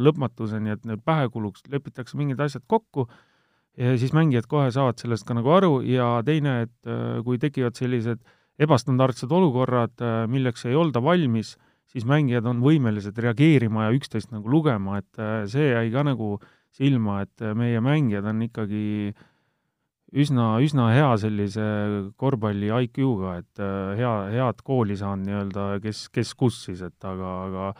lõpmatuseni, 0.00 0.72
et 0.72 0.88
neil 0.88 1.04
pähe 1.04 1.28
kuluks, 1.32 1.68
lepitakse 1.68 2.16
mingid 2.16 2.40
asjad 2.40 2.64
kokku 2.64 3.06
ja 3.80 3.96
siis 3.98 4.12
mängijad 4.16 4.46
kohe 4.50 4.70
saavad 4.74 5.00
sellest 5.00 5.26
ka 5.28 5.36
nagu 5.36 5.52
aru 5.54 5.72
ja 5.86 6.14
teine, 6.26 6.62
et 6.66 6.88
äh, 6.88 7.20
kui 7.24 7.40
tekivad 7.40 7.76
sellised 7.78 8.22
ebastandardsed 8.60 9.32
olukorrad, 9.32 9.94
äh, 10.04 10.24
milleks 10.30 10.66
ei 10.68 10.76
olda 10.76 11.02
valmis, 11.04 11.56
siis 11.92 12.06
mängijad 12.08 12.46
on 12.48 12.62
võimelised 12.64 13.16
reageerima 13.18 13.88
ja 13.88 13.96
üksteist 13.96 14.32
nagu 14.32 14.50
lugema, 14.52 15.00
et 15.00 15.20
äh, 15.20 15.42
see 15.50 15.70
jäi 15.72 15.88
ka 15.94 16.04
nagu 16.06 16.36
silma, 16.72 17.22
et 17.24 17.44
meie 17.56 17.80
mängijad 17.84 18.28
on 18.28 18.44
ikkagi 18.46 19.12
üsna, 20.12 20.54
üsna 20.64 20.88
hea 20.92 21.10
sellise 21.20 21.64
korvpalli 22.20 22.70
IQ-ga, 22.86 23.34
et 23.42 23.62
hea, 23.98 24.12
head 24.32 24.62
kooli 24.64 24.96
saanud 24.96 25.28
nii-öelda, 25.28 25.66
kes, 25.84 26.06
kes 26.12 26.32
kus 26.36 26.62
siis, 26.64 26.80
et 26.84 27.08
aga, 27.08 27.32
aga 27.48 27.72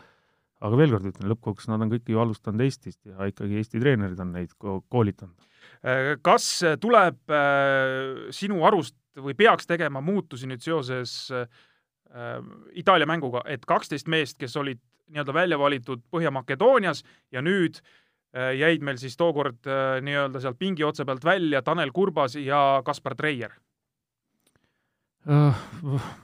aga 0.63 0.77
veel 0.79 0.93
kord 0.93 1.09
ütlen, 1.09 1.27
lõppkokkuvõttes 1.33 1.71
nad 1.73 1.81
on 1.83 1.89
kõik 1.91 2.13
ju 2.13 2.21
alustanud 2.21 2.61
Eestist 2.63 3.01
ja 3.09 3.27
ikkagi 3.27 3.57
Eesti 3.59 3.81
treenerid 3.81 4.21
on 4.23 4.31
neid 4.37 4.53
koolitanud 4.61 5.49
kas 6.23 6.47
tuleb 6.81 7.31
äh, 7.31 8.29
sinu 8.31 8.63
arust 8.63 8.95
või 9.19 9.35
peaks 9.37 9.67
tegema 9.67 10.01
muutusi 10.01 10.47
nüüd 10.49 10.63
seoses 10.63 11.27
äh, 11.33 11.47
Itaalia 12.77 13.07
mänguga, 13.09 13.41
et 13.49 13.65
kaksteist 13.65 14.07
meest, 14.07 14.37
kes 14.37 14.55
olid 14.61 14.79
nii-öelda 15.09 15.33
välja 15.33 15.57
valitud 15.59 16.03
Põhja-Makedoonias 16.13 17.01
ja 17.33 17.41
nüüd 17.41 17.79
jäid 18.33 18.81
meil 18.85 18.97
siis 18.97 19.17
tookord 19.17 19.65
nii-öelda 20.01 20.39
sealt 20.41 20.57
pingi 20.57 20.85
otsa 20.85 21.05
pealt 21.05 21.25
välja 21.25 21.61
Tanel 21.61 21.91
Kurbas 21.93 22.35
ja 22.37 22.81
Kaspar 22.85 23.13
Treier 23.17 23.51
uh,? 25.25 25.57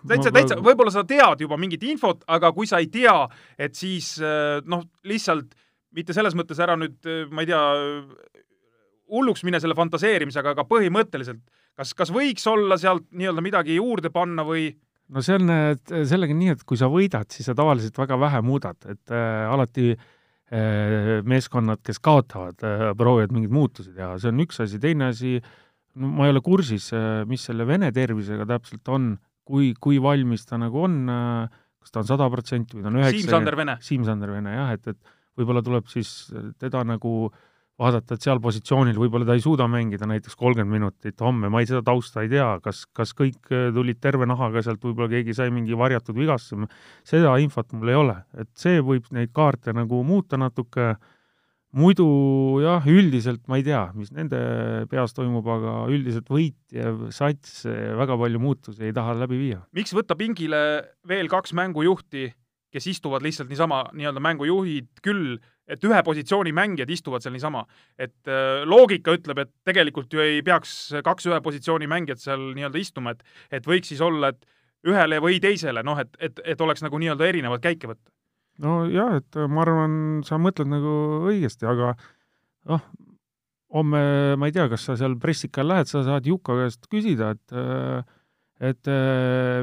täitsa, 0.09 0.31
täitsa, 0.33 0.57
võib-olla 0.61 0.93
sa 0.93 1.03
tead 1.09 1.41
juba 1.41 1.57
mingit 1.57 1.83
infot, 1.89 2.21
aga 2.29 2.53
kui 2.53 2.69
sa 2.69 2.79
ei 2.81 2.89
tea, 2.93 3.17
et 3.57 3.77
siis 3.77 4.15
noh, 4.65 4.85
lihtsalt 5.09 5.53
mitte 5.97 6.13
selles 6.13 6.37
mõttes 6.37 6.61
ära 6.61 6.77
nüüd, 6.77 7.09
ma 7.33 7.45
ei 7.45 7.49
tea, 7.49 7.63
hulluks 9.09 9.43
mine 9.47 9.59
selle 9.61 9.75
fantaseerimisega, 9.77 10.53
aga 10.55 10.65
põhimõtteliselt, 10.69 11.41
kas, 11.77 11.95
kas 11.97 12.13
võiks 12.13 12.45
olla 12.49 12.77
sealt 12.79 13.07
nii-öelda 13.09 13.43
midagi 13.45 13.79
juurde 13.79 14.11
panna 14.13 14.45
või? 14.47 14.69
no 15.09 15.23
see 15.25 15.39
on 15.39 15.49
sellega 16.07 16.35
nii, 16.37 16.53
et 16.57 16.65
kui 16.69 16.77
sa 16.79 16.89
võidad, 16.91 17.29
siis 17.33 17.49
sa 17.49 17.55
tavaliselt 17.57 17.97
väga 17.97 18.19
vähe 18.21 18.41
muudad, 18.45 18.77
et 18.91 19.13
äh, 19.13 19.45
alati 19.49 19.93
äh, 19.95 21.15
meeskonnad, 21.25 21.81
kes 21.85 22.01
kaotavad 22.05 22.61
äh,, 22.65 22.85
proovivad 22.97 23.33
mingeid 23.35 23.55
muutusi 23.55 23.95
teha, 23.95 24.17
see 24.21 24.33
on 24.33 24.45
üks 24.45 24.61
asi, 24.65 24.81
teine 24.81 25.09
asi, 25.13 25.39
no 25.97 26.13
ma 26.19 26.27
ei 26.27 26.35
ole 26.35 26.43
kursis, 26.45 26.91
mis 27.29 27.47
selle 27.49 27.65
vene 27.67 27.89
tervisega 27.95 28.45
täpselt 28.49 28.93
on, 28.93 29.15
kui, 29.49 29.73
kui 29.81 29.97
valmis 30.01 30.45
ta 30.45 30.59
nagu 30.61 30.85
on, 30.85 31.01
kas 31.81 31.93
ta 31.93 32.03
on 32.03 32.09
sada 32.11 32.27
protsenti 32.29 32.77
või 32.77 32.85
ta 32.85 32.91
on 32.91 32.99
üheksa 32.99 33.15
Siim-Sander 33.17 33.57
Vene. 33.57 33.75
Siim-Sander 33.81 34.33
Vene 34.35 34.53
jah, 34.53 34.75
et, 34.77 34.93
et 34.93 35.15
võib-olla 35.39 35.63
tuleb 35.65 35.89
siis 35.89 36.11
teda 36.61 36.83
nagu 36.85 37.31
vaadata, 37.79 38.15
et 38.15 38.25
seal 38.25 38.41
positsioonil 38.43 38.97
võib-olla 38.99 39.29
ta 39.29 39.37
ei 39.37 39.43
suuda 39.43 39.67
mängida 39.71 40.07
näiteks 40.09 40.35
kolmkümmend 40.39 40.75
minutit 40.75 41.21
homme, 41.23 41.51
ma 41.51 41.61
ei, 41.63 41.69
seda 41.69 41.83
tausta 41.87 42.25
ei 42.25 42.31
tea, 42.31 42.49
kas, 42.63 42.83
kas 42.95 43.15
kõik 43.17 43.53
tulid 43.75 44.01
terve 44.03 44.27
nahaga 44.29 44.63
sealt, 44.65 44.83
võib-olla 44.83 45.11
keegi 45.13 45.37
sai 45.37 45.53
mingi 45.55 45.77
varjatud 45.79 46.17
vigastuse, 46.17 46.67
seda 47.07 47.37
infot 47.39 47.71
mul 47.77 47.93
ei 47.93 48.01
ole, 48.01 48.17
et 48.39 48.51
see 48.59 48.83
võib 48.83 49.07
neid 49.15 49.31
kaarte 49.35 49.73
nagu 49.75 50.03
muuta 50.03 50.37
natuke 50.39 50.91
äh, 50.91 50.99
muidu 51.75 52.07
jah, 52.63 52.85
üldiselt 52.89 53.43
ma 53.49 53.59
ei 53.59 53.65
tea, 53.65 53.83
mis 53.97 54.11
nende 54.15 54.39
peas 54.89 55.13
toimub, 55.17 55.45
aga 55.53 55.75
üldiselt 55.91 56.29
võitjev 56.31 57.09
sats 57.13 57.63
väga 57.99 58.17
palju 58.19 58.41
muutusi 58.41 58.87
ei 58.89 58.95
taha 58.95 59.15
läbi 59.21 59.39
viia. 59.39 59.61
miks 59.75 59.93
võtta 59.95 60.17
pingile 60.19 60.61
veel 61.07 61.29
kaks 61.29 61.53
mängujuhti, 61.57 62.29
kes 62.73 62.89
istuvad 62.89 63.25
lihtsalt 63.25 63.49
niisama, 63.49 63.83
nii-öelda 63.97 64.23
mängujuhid 64.23 65.03
küll, 65.05 65.37
et 65.69 65.83
ühe 65.85 66.01
positsiooni 66.05 66.53
mängijad 66.55 66.89
istuvad 66.93 67.23
seal 67.23 67.35
niisama. 67.35 67.65
et 67.97 68.27
äh, 68.27 68.63
loogika 68.65 69.13
ütleb, 69.15 69.43
et 69.43 69.51
tegelikult 69.67 70.13
ju 70.13 70.23
ei 70.23 70.41
peaks 70.45 70.93
kaks 71.05 71.29
ühe 71.29 71.39
positsiooni 71.45 71.87
mängijat 71.89 72.23
seal 72.23 72.51
nii-öelda 72.57 72.81
istuma, 72.81 73.15
et 73.15 73.23
et 73.59 73.67
võiks 73.67 73.93
siis 73.93 74.01
olla, 74.01 74.33
et 74.33 74.45
ühele 74.87 75.19
või 75.19 75.41
teisele, 75.43 75.83
noh, 75.83 75.99
et, 75.99 76.15
et, 76.19 76.39
et 76.45 76.61
oleks 76.61 76.83
nagu 76.85 76.97
nii-öelda 77.01 77.27
erinevaid 77.27 77.63
käike 77.63 77.91
võtta 77.91 78.11
nojah, 78.63 79.19
et 79.21 79.39
äh, 79.39 79.47
ma 79.47 79.63
arvan, 79.65 79.93
sa 80.27 80.39
mõtled 80.41 80.71
nagu 80.71 80.95
õigesti, 81.31 81.67
aga 81.69 81.93
noh, 82.69 82.85
homme 83.75 84.01
ma 84.39 84.49
ei 84.49 84.55
tea, 84.55 84.67
kas 84.71 84.87
sa 84.89 84.97
seal 84.99 85.19
pressikal 85.21 85.69
lähed, 85.69 85.91
sa 85.91 86.03
saad 86.07 86.27
Juka 86.27 86.57
käest 86.63 86.89
küsida, 86.91 87.35
et 87.37 87.55
äh, 87.55 88.15
et 88.59 88.89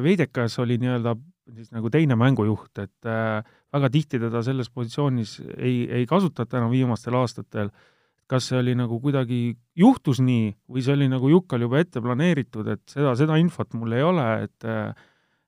Veidekas 0.00 0.54
oli 0.62 0.78
nii-öelda 0.80 1.12
siis 1.54 1.70
nagu 1.74 1.90
teine 1.92 2.16
mängujuht, 2.18 2.78
et 2.82 3.06
väga 3.06 3.90
tihti 3.92 4.18
teda 4.18 4.42
selles 4.42 4.70
positsioonis 4.74 5.36
ei, 5.56 5.84
ei 6.00 6.06
kasutata 6.10 6.58
enam 6.58 6.72
viimastel 6.74 7.14
aastatel. 7.14 7.70
kas 8.26 8.48
see 8.50 8.58
oli 8.58 8.72
nagu 8.74 8.96
kuidagi, 8.98 9.54
juhtus 9.78 10.18
nii 10.18 10.48
või 10.66 10.82
see 10.82 10.96
oli 10.96 11.06
nagu 11.06 11.28
Jukal 11.30 11.62
juba 11.62 11.78
ette 11.78 12.00
planeeritud, 12.02 12.66
et 12.72 12.82
seda, 12.90 13.12
seda 13.14 13.36
infot 13.38 13.76
mul 13.78 13.94
ei 13.94 14.02
ole, 14.02 14.26
et 14.48 14.66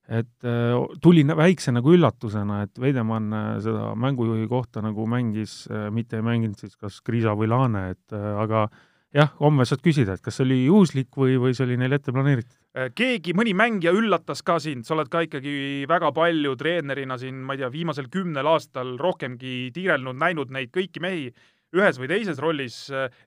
et 0.08 0.44
äh, 0.48 0.74
tuli 1.04 1.22
väikse 1.26 1.72
nagu 1.76 1.92
üllatusena, 1.92 2.62
et 2.64 2.80
Veidemann 2.80 3.32
äh, 3.36 3.48
seda 3.64 3.92
mängujuhi 4.00 4.48
kohta 4.48 4.80
nagu 4.84 5.04
mängis, 5.08 5.66
äh, 5.68 5.88
mitte 5.92 6.16
ei 6.16 6.24
mänginud 6.24 6.56
siis 6.60 6.78
kas 6.80 7.02
Kriisa 7.04 7.36
või 7.36 7.50
Laane, 7.52 7.90
et 7.92 8.16
aga 8.16 8.66
jah, 9.14 9.30
homme 9.40 9.64
saad 9.68 9.82
küsida, 9.84 10.16
et 10.16 10.24
kas 10.24 10.38
see 10.38 10.44
oli 10.44 10.58
juhuslik 10.66 11.16
või, 11.16 11.36
või 11.40 11.54
see 11.56 11.64
oli 11.66 11.78
neil 11.80 11.96
ette 11.96 12.14
planeeritud? 12.14 12.56
keegi, 12.94 13.32
mõni 13.34 13.54
mängija 13.56 13.90
üllatas 13.96 14.42
ka 14.46 14.58
sind, 14.62 14.84
sa 14.86 14.94
oled 14.94 15.08
ka 15.10 15.24
ikkagi 15.24 15.86
väga 15.90 16.12
palju 16.14 16.52
treenerina 16.60 17.16
siin, 17.18 17.40
ma 17.42 17.56
ei 17.56 17.62
tea, 17.62 17.70
viimasel 17.72 18.10
kümnel 18.12 18.46
aastal 18.46 18.92
rohkemgi 19.00 19.70
tiirelnud, 19.74 20.18
näinud 20.20 20.52
neid 20.54 20.70
kõiki 20.74 21.02
mehi 21.02 21.30
ühes 21.74 21.98
või 22.00 22.10
teises 22.12 22.38
rollis, 22.40 22.76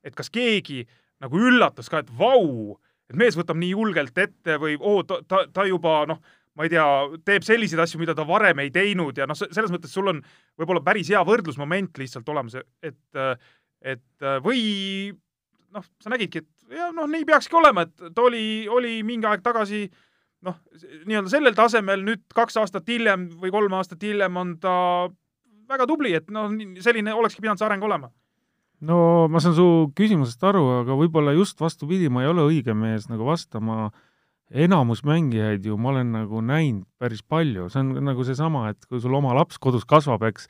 et 0.06 0.16
kas 0.18 0.32
keegi 0.34 0.86
nagu 1.22 1.42
üllatas 1.42 1.90
ka, 1.92 2.02
et 2.02 2.14
vau, 2.18 2.78
et 3.10 3.18
mees 3.20 3.36
võtab 3.38 3.60
nii 3.60 3.74
julgelt 3.74 4.18
ette 4.22 4.56
või 4.62 4.78
oo, 4.80 5.02
ta, 5.08 5.20
ta, 5.28 5.44
ta 5.52 5.66
juba 5.68 6.04
noh, 6.10 6.22
ma 6.58 6.68
ei 6.68 6.72
tea, 6.72 6.86
teeb 7.26 7.46
selliseid 7.48 7.82
asju, 7.84 8.00
mida 8.02 8.16
ta 8.18 8.26
varem 8.28 8.62
ei 8.64 8.72
teinud 8.74 9.18
ja 9.18 9.28
noh, 9.30 9.38
selles 9.38 9.74
mõttes 9.74 9.94
sul 9.94 10.10
on 10.12 10.22
võib-olla 10.60 10.84
päris 10.86 11.12
hea 11.12 11.22
võrdlusmoment 11.28 12.02
lihtsalt 12.02 12.30
olemas, 12.32 12.58
et, 12.84 13.22
et 13.82 14.32
või 14.46 14.64
noh, 15.76 15.86
sa 16.04 16.12
nägidki, 16.14 16.44
et 16.44 16.78
ja 16.78 16.92
noh, 16.96 17.10
nii 17.10 17.26
peakski 17.28 17.58
olema, 17.58 17.86
et 17.88 18.14
ta 18.16 18.26
oli, 18.26 18.68
oli 18.72 19.00
mingi 19.08 19.28
aeg 19.30 19.44
tagasi 19.46 19.86
noh, 20.46 20.58
nii-öelda 21.08 21.32
sellel 21.32 21.58
tasemel, 21.58 22.06
nüüd 22.06 22.24
kaks 22.36 22.58
aastat 22.62 22.88
hiljem 22.90 23.30
või 23.42 23.54
kolm 23.54 23.76
aastat 23.78 24.04
hiljem 24.04 24.40
on 24.42 24.56
ta 24.62 24.74
väga 25.72 25.88
tubli, 25.88 26.16
et 26.18 26.32
noh, 26.34 26.52
selline 26.84 27.14
olekski 27.16 27.44
pidanud 27.44 27.62
see 27.62 27.70
areng 27.70 27.86
olema. 27.88 28.12
No 28.82 29.28
ma 29.30 29.40
saan 29.44 29.54
su 29.54 29.66
küsimusest 29.98 30.42
aru, 30.50 30.64
aga 30.80 30.96
võib-olla 30.98 31.36
just 31.38 31.60
vastupidi, 31.62 32.10
ma 32.10 32.24
ei 32.24 32.32
ole 32.32 32.48
õige 32.50 32.74
mees 32.74 33.06
nagu 33.12 33.28
vastama 33.28 33.92
enamus 34.52 35.06
mängijaid 35.08 35.66
ju 35.66 35.78
ma 35.80 35.94
olen 35.94 36.12
nagu 36.16 36.42
näinud 36.44 36.88
päris 37.00 37.22
palju, 37.24 37.70
see 37.72 37.84
on 37.84 37.94
nagu 38.04 38.26
seesama, 38.28 38.68
et 38.74 38.90
kui 38.90 39.00
sul 39.00 39.14
oma 39.16 39.36
laps 39.38 39.62
kodus 39.62 39.86
kasvab, 39.88 40.26
eks, 40.28 40.50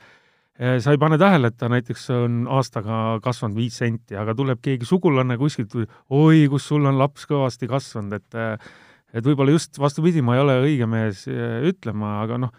sa 0.56 0.92
ei 0.92 1.00
pane 1.00 1.16
tähele, 1.20 1.48
et 1.48 1.56
ta 1.58 1.68
näiteks 1.72 2.08
on 2.14 2.42
aastaga 2.52 3.18
kasvanud 3.24 3.56
viis 3.56 3.78
senti, 3.80 4.16
aga 4.18 4.34
tuleb 4.36 4.60
keegi 4.62 4.88
sugulane 4.88 5.38
kuskilt, 5.40 5.74
oi, 6.12 6.42
kus 6.52 6.66
sul 6.68 6.84
on 6.88 7.00
laps 7.00 7.24
kõvasti 7.30 7.70
kasvanud, 7.70 8.18
et 8.20 8.38
eh, 8.38 8.74
et 9.12 9.24
võib-olla 9.26 9.52
just 9.52 9.76
vastupidi, 9.80 10.22
ma 10.24 10.38
ei 10.38 10.42
ole 10.44 10.58
õige 10.64 10.86
mees 10.88 11.26
eh, 11.28 11.64
ütlema, 11.68 12.20
aga 12.24 12.38
noh, 12.46 12.52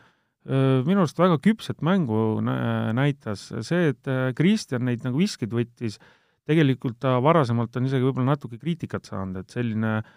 minu 0.44 1.00
arust 1.00 1.22
väga 1.22 1.38
küpset 1.40 1.78
mängu 1.88 2.42
näitas 2.44 3.46
see, 3.64 3.94
et 3.94 4.10
Kristjan 4.36 4.84
neid 4.84 5.06
nagu 5.08 5.22
viskeid 5.22 5.54
võttis, 5.56 5.96
tegelikult 6.44 6.98
ta 7.00 7.14
varasemalt 7.24 7.80
on 7.80 7.88
isegi 7.88 8.04
võib-olla 8.04 8.34
natuke 8.34 8.60
kriitikat 8.60 9.08
saanud, 9.08 9.40
et 9.40 9.56
selline 9.56 9.94
äh, 10.02 10.10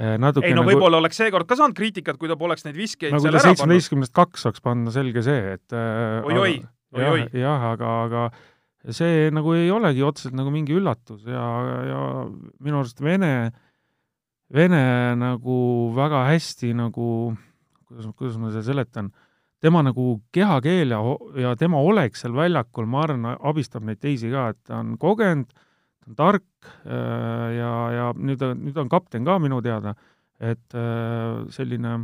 Äh, 0.00 0.16
natuke 0.16 0.48
ei 0.48 0.54
no 0.54 0.62
nagu... 0.62 0.72
võib-olla 0.72 1.00
oleks 1.02 1.18
seekord 1.20 1.48
ka 1.48 1.56
saanud 1.58 1.76
kriitikat, 1.76 2.16
kui 2.20 2.30
ta 2.30 2.36
poleks 2.40 2.64
neid 2.64 2.78
viskeid 2.78 3.10
nagu 3.12 3.20
seal 3.20 3.34
ära 3.34 3.42
pannud. 3.42 3.58
seitsmeteistkümnest 3.58 4.14
kaks 4.16 4.46
saaks 4.46 4.62
panna, 4.64 4.92
selge 4.94 5.24
see, 5.26 5.56
et 5.58 5.74
äh, 5.76 6.22
oi-oi. 6.96 7.26
jah, 7.36 7.66
aga, 7.72 7.94
aga 8.06 8.92
see 8.96 9.28
nagu 9.34 9.54
ei 9.56 9.70
olegi 9.72 10.04
otseselt 10.06 10.36
nagu 10.38 10.52
mingi 10.54 10.74
üllatus 10.76 11.26
ja, 11.28 11.46
ja 11.86 12.02
minu 12.64 12.80
arust 12.80 13.02
Vene, 13.04 13.50
Vene 14.50 14.84
nagu 15.20 15.56
väga 15.96 16.24
hästi 16.30 16.72
nagu, 16.78 17.08
kuidas, 17.86 18.10
kuidas 18.16 18.38
ma 18.40 18.50
seda 18.50 18.64
seletan, 18.66 19.10
tema 19.60 19.84
nagu 19.84 20.16
kehakeel 20.34 20.96
ja, 20.96 21.00
ja 21.44 21.56
tema 21.60 21.82
olek 21.84 22.16
seal 22.18 22.34
väljakul, 22.34 22.88
ma 22.90 23.04
arvan, 23.04 23.34
abistab 23.36 23.84
neid 23.86 24.00
teisi 24.02 24.32
ka, 24.32 24.50
et 24.54 24.62
ta 24.66 24.80
on 24.80 24.96
kogenud 25.00 25.50
ta 25.50 26.08
on 26.08 26.16
tark 26.16 26.70
äh, 26.86 27.48
ja, 27.58 27.74
ja 27.94 28.06
nüüd, 28.16 28.42
nüüd 28.64 28.80
on 28.80 28.88
kapten 28.90 29.26
ka 29.28 29.38
minu 29.38 29.60
teada, 29.62 29.94
et 30.40 30.74
äh, 30.74 31.44
selline 31.52 32.00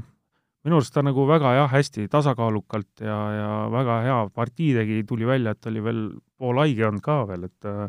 minu 0.67 0.81
arust 0.81 0.95
ta 0.95 1.05
nagu 1.07 1.27
väga 1.29 1.55
jah, 1.61 1.71
hästi 1.71 2.09
tasakaalukalt 2.11 3.05
ja, 3.05 3.17
ja 3.37 3.51
väga 3.73 4.01
hea 4.07 4.19
partii 4.35 4.73
tegi, 4.81 4.99
tuli 5.09 5.29
välja, 5.29 5.55
et 5.55 5.71
oli 5.71 5.85
veel 5.85 6.03
pool 6.37 6.61
haige 6.63 6.89
olnud 6.89 7.05
ka 7.05 7.21
veel, 7.31 7.47
et 7.49 7.71
äh, 7.71 7.87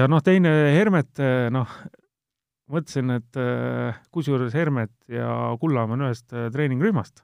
ja 0.00 0.08
noh, 0.10 0.24
teine 0.24 0.52
Hermet, 0.74 1.20
noh, 1.54 1.76
mõtlesin, 2.72 3.12
et 3.20 3.38
kusjuures 4.10 4.56
Hermet 4.56 4.92
ja 5.12 5.28
Kullamäe 5.60 5.94
on 5.94 6.08
ühest 6.08 6.32
treeningrühmast, 6.32 7.22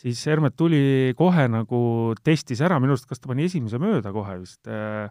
siis 0.00 0.22
Hermet 0.30 0.56
tuli 0.56 1.12
kohe 1.18 1.44
nagu, 1.52 1.82
testis 2.24 2.62
ära, 2.64 2.80
minu 2.80 2.96
arust 2.96 3.10
kas 3.10 3.20
ta 3.20 3.28
pani 3.28 3.50
esimese 3.50 3.82
mööda 3.82 4.14
kohe 4.14 4.38
vist 4.40 4.70
äh,, 4.70 5.10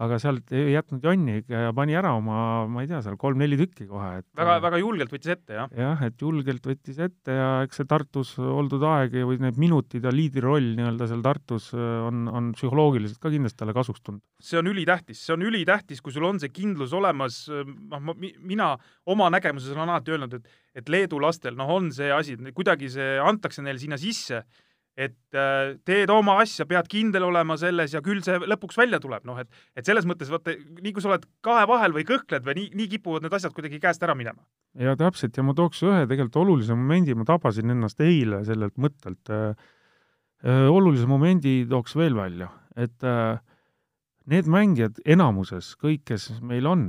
aga 0.00 0.18
sealt 0.22 0.52
ei 0.56 0.72
jätnud 0.74 1.04
jonni 1.04 1.40
ja 1.50 1.70
pani 1.76 1.96
ära 1.98 2.12
oma, 2.16 2.66
ma 2.70 2.84
ei 2.84 2.88
tea, 2.90 3.02
seal 3.04 3.18
kolm-neli 3.20 3.58
tükki 3.60 3.86
kohe, 3.90 4.12
et 4.22 4.26
väga, 4.38 4.56
väga 4.64 4.80
julgelt 4.80 5.12
võttis 5.12 5.34
ette, 5.34 5.58
jah? 5.58 5.68
jah, 5.76 6.04
et 6.06 6.24
julgelt 6.24 6.68
võttis 6.70 7.00
ette 7.04 7.36
ja 7.36 7.50
eks 7.66 7.80
see 7.80 7.90
Tartus 7.90 8.32
oldud 8.40 8.84
aeg 8.88 9.18
või 9.28 9.40
need 9.44 9.60
minutid 9.60 10.06
ja 10.06 10.14
liidriroll 10.14 10.72
nii-öelda 10.78 11.10
seal 11.10 11.24
Tartus 11.24 11.70
äh, 11.76 11.90
on, 12.06 12.24
on 12.32 12.50
psühholoogiliselt 12.56 13.20
ka 13.20 13.32
kindlasti 13.34 13.60
talle 13.60 13.76
kasuks 13.76 14.04
tulnud. 14.06 14.24
see 14.40 14.60
on 14.60 14.72
ülitähtis, 14.72 15.20
see 15.26 15.36
on 15.36 15.44
ülitähtis, 15.50 16.00
kui 16.04 16.16
sul 16.16 16.28
on 16.28 16.40
see 16.40 16.52
kindlus 16.54 16.96
olemas, 16.96 17.42
noh, 17.50 18.10
mina 18.38 18.72
oma 19.10 19.28
nägemuses 19.32 19.76
olen 19.76 19.88
alati 19.88 20.16
öelnud, 20.16 20.40
et 20.40 20.58
et 20.80 20.90
Leedu 20.90 21.18
lastel, 21.18 21.56
noh, 21.58 21.70
on 21.74 21.90
see 21.94 22.12
asi, 22.14 22.36
kuidagi 22.54 22.90
see 22.92 23.16
antakse 23.18 23.62
neile 23.64 23.80
sinna 23.82 23.98
sisse 23.98 24.44
et 25.00 25.38
äh, 25.38 25.74
teed 25.86 26.10
oma 26.12 26.36
asja, 26.42 26.66
pead 26.68 26.88
kindel 26.90 27.24
olema 27.28 27.56
selles 27.60 27.94
ja 27.94 28.02
küll 28.04 28.20
see 28.24 28.36
lõpuks 28.50 28.78
välja 28.80 29.00
tuleb, 29.02 29.24
noh 29.28 29.38
et 29.40 29.48
et 29.78 29.86
selles 29.88 30.06
mõttes 30.08 30.30
vaata, 30.32 30.54
nii 30.80 30.94
kui 30.96 31.04
sa 31.04 31.12
oled 31.12 31.26
kahe 31.46 31.66
vahel 31.70 31.94
või 31.96 32.06
kõhkled 32.08 32.44
või 32.46 32.56
nii, 32.58 32.72
nii 32.80 32.88
kipuvad 32.96 33.24
need 33.24 33.36
asjad 33.36 33.54
kuidagi 33.56 33.80
käest 33.82 34.02
ära 34.06 34.16
minema. 34.18 34.44
ja 34.78 34.96
täpselt, 35.00 35.36
ja 35.36 35.44
ma 35.46 35.56
tooks 35.56 35.82
ühe 35.86 36.02
tegelikult 36.04 36.40
olulise 36.42 36.76
momendi, 36.76 37.16
ma 37.16 37.28
tabasin 37.28 37.72
ennast 37.76 38.02
eile 38.04 38.44
sellelt 38.48 38.76
mõttelt 38.80 39.32
äh,. 39.34 39.68
Äh, 40.40 40.70
olulise 40.72 41.04
momendi 41.04 41.66
tooks 41.68 41.92
veel 42.00 42.14
välja, 42.16 42.46
et 42.72 43.04
need 44.32 44.46
mängijad 44.48 44.96
enamuses, 45.04 45.74
kõik, 45.76 46.06
kes 46.08 46.30
meil 46.40 46.64
on, 46.64 46.86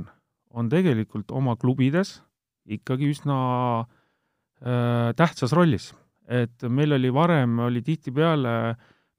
on 0.56 0.70
tegelikult 0.72 1.28
oma 1.36 1.52
klubides 1.60 2.22
ikkagi 2.64 3.10
üsna 3.12 3.36
äh, 3.82 5.10
tähtsas 5.18 5.52
rollis 5.56 5.90
et 6.28 6.64
meil 6.70 6.96
oli 6.98 7.10
varem, 7.14 7.58
oli 7.66 7.82
tihtipeale 7.82 8.56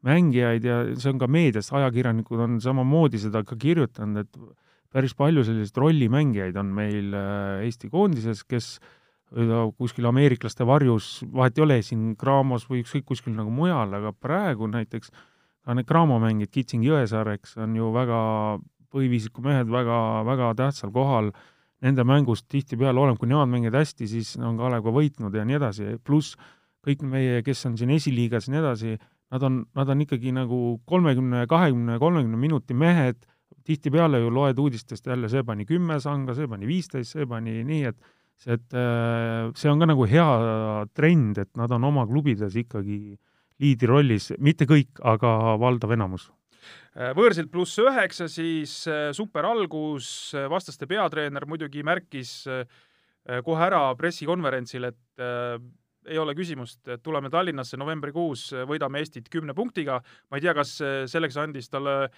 mängijaid 0.03 0.65
ja 0.67 0.81
see 0.99 1.13
on 1.13 1.21
ka 1.21 1.29
meedias, 1.31 1.71
ajakirjanikud 1.75 2.41
on 2.43 2.59
samamoodi 2.63 3.21
seda 3.21 3.43
ka 3.47 3.55
kirjutanud, 3.59 4.25
et 4.25 4.41
päris 4.93 5.15
palju 5.17 5.45
selliseid 5.47 5.79
rollimängijaid 5.79 6.57
on 6.59 6.73
meil 6.75 7.15
äh, 7.17 7.63
Eesti 7.67 7.89
koondises, 7.91 8.43
kes 8.47 8.75
kuskil 9.77 10.05
ameeriklaste 10.05 10.65
varjus, 10.67 11.23
vahet 11.33 11.57
ei 11.57 11.63
ole, 11.63 11.79
siin 11.81 12.11
Graamos 12.19 12.67
või 12.69 12.83
ükskõik 12.83 13.07
kuskil 13.09 13.33
nagu 13.33 13.49
mujal, 13.49 13.95
aga 13.97 14.11
praegu 14.13 14.67
näiteks 14.69 15.09
ka 15.63 15.73
need 15.73 15.87
Graamo 15.89 16.19
mängijad, 16.21 16.51
Kitsing 16.53 16.85
Jõesaar, 16.85 17.31
eks, 17.33 17.55
on 17.57 17.73
ju 17.75 17.89
väga, 17.95 18.19
põhiviisiku 18.93 19.41
mehed 19.45 19.71
väga, 19.73 19.97
väga 20.27 20.51
tähtsal 20.59 20.91
kohal, 20.93 21.31
nende 21.83 22.05
mängust 22.07 22.45
tihtipeale 22.51 22.99
oleneb, 22.99 23.17
kui 23.19 23.31
nemad 23.31 23.49
mängivad 23.51 23.81
hästi, 23.81 24.07
siis 24.11 24.35
on 24.37 24.59
Kalev 24.59 24.85
ka 24.85 24.93
võitnud 24.93 25.33
ja 25.35 25.47
nii 25.47 25.57
edasi, 25.57 25.95
pluss 26.05 26.37
kõik 26.83 27.03
meie, 27.07 27.41
kes 27.45 27.65
on 27.69 27.77
siin 27.79 27.93
esiliigas 27.95 28.47
ja 28.47 28.53
nii 28.53 28.61
edasi, 28.61 28.97
nad 29.33 29.45
on, 29.47 29.61
nad 29.75 29.89
on 29.89 30.03
ikkagi 30.03 30.33
nagu 30.35 30.59
kolmekümne, 30.89 31.45
kahekümne, 31.49 31.97
kolmekümne 32.01 32.39
minuti 32.39 32.75
mehed, 32.77 33.23
tihtipeale 33.63 34.19
ju 34.19 34.31
loed 34.33 34.59
uudistest 34.59 35.07
jälle, 35.07 35.29
see 35.31 35.43
pani 35.47 35.65
kümme 35.65 35.99
sanga, 36.03 36.35
see 36.35 36.49
pani 36.51 36.67
viisteist, 36.67 37.15
see 37.15 37.27
pani 37.29 37.61
nii, 37.67 37.83
et 37.91 37.99
see, 38.43 38.57
et 38.57 38.77
äh, 38.77 39.49
see 39.57 39.71
on 39.71 39.81
ka 39.81 39.89
nagu 39.89 40.07
hea 40.09 40.29
trend, 40.97 41.39
et 41.39 41.51
nad 41.59 41.71
on 41.75 41.89
oma 41.89 42.05
klubides 42.09 42.57
ikkagi 42.59 43.17
liidrirollis, 43.63 44.33
mitte 44.43 44.67
kõik, 44.69 44.99
aga 45.07 45.55
valdav 45.61 45.93
enamus. 45.95 46.27
Äh, 46.97 47.13
võõrsilt 47.17 47.51
pluss 47.53 47.79
üheksa, 47.81 48.27
siis 48.31 48.81
äh, 48.91 49.11
super 49.15 49.47
algus, 49.47 50.33
vastaste 50.51 50.89
peatreener 50.89 51.47
muidugi 51.49 51.85
märkis 51.85 52.41
kohe 53.23 53.61
ära 53.63 53.85
pressikonverentsil, 53.95 54.89
et 54.89 55.21
ei 56.07 56.17
ole 56.19 56.35
küsimust, 56.35 56.81
tuleme 57.03 57.29
Tallinnasse 57.33 57.77
novembrikuus, 57.77 58.49
võidame 58.69 58.99
Eestit 59.03 59.29
kümne 59.29 59.53
punktiga. 59.53 60.01
ma 60.31 60.37
ei 60.37 60.45
tea, 60.45 60.53
kas 60.53 60.77
selleks 61.11 61.37
andis 61.37 61.69
talle 61.69 62.09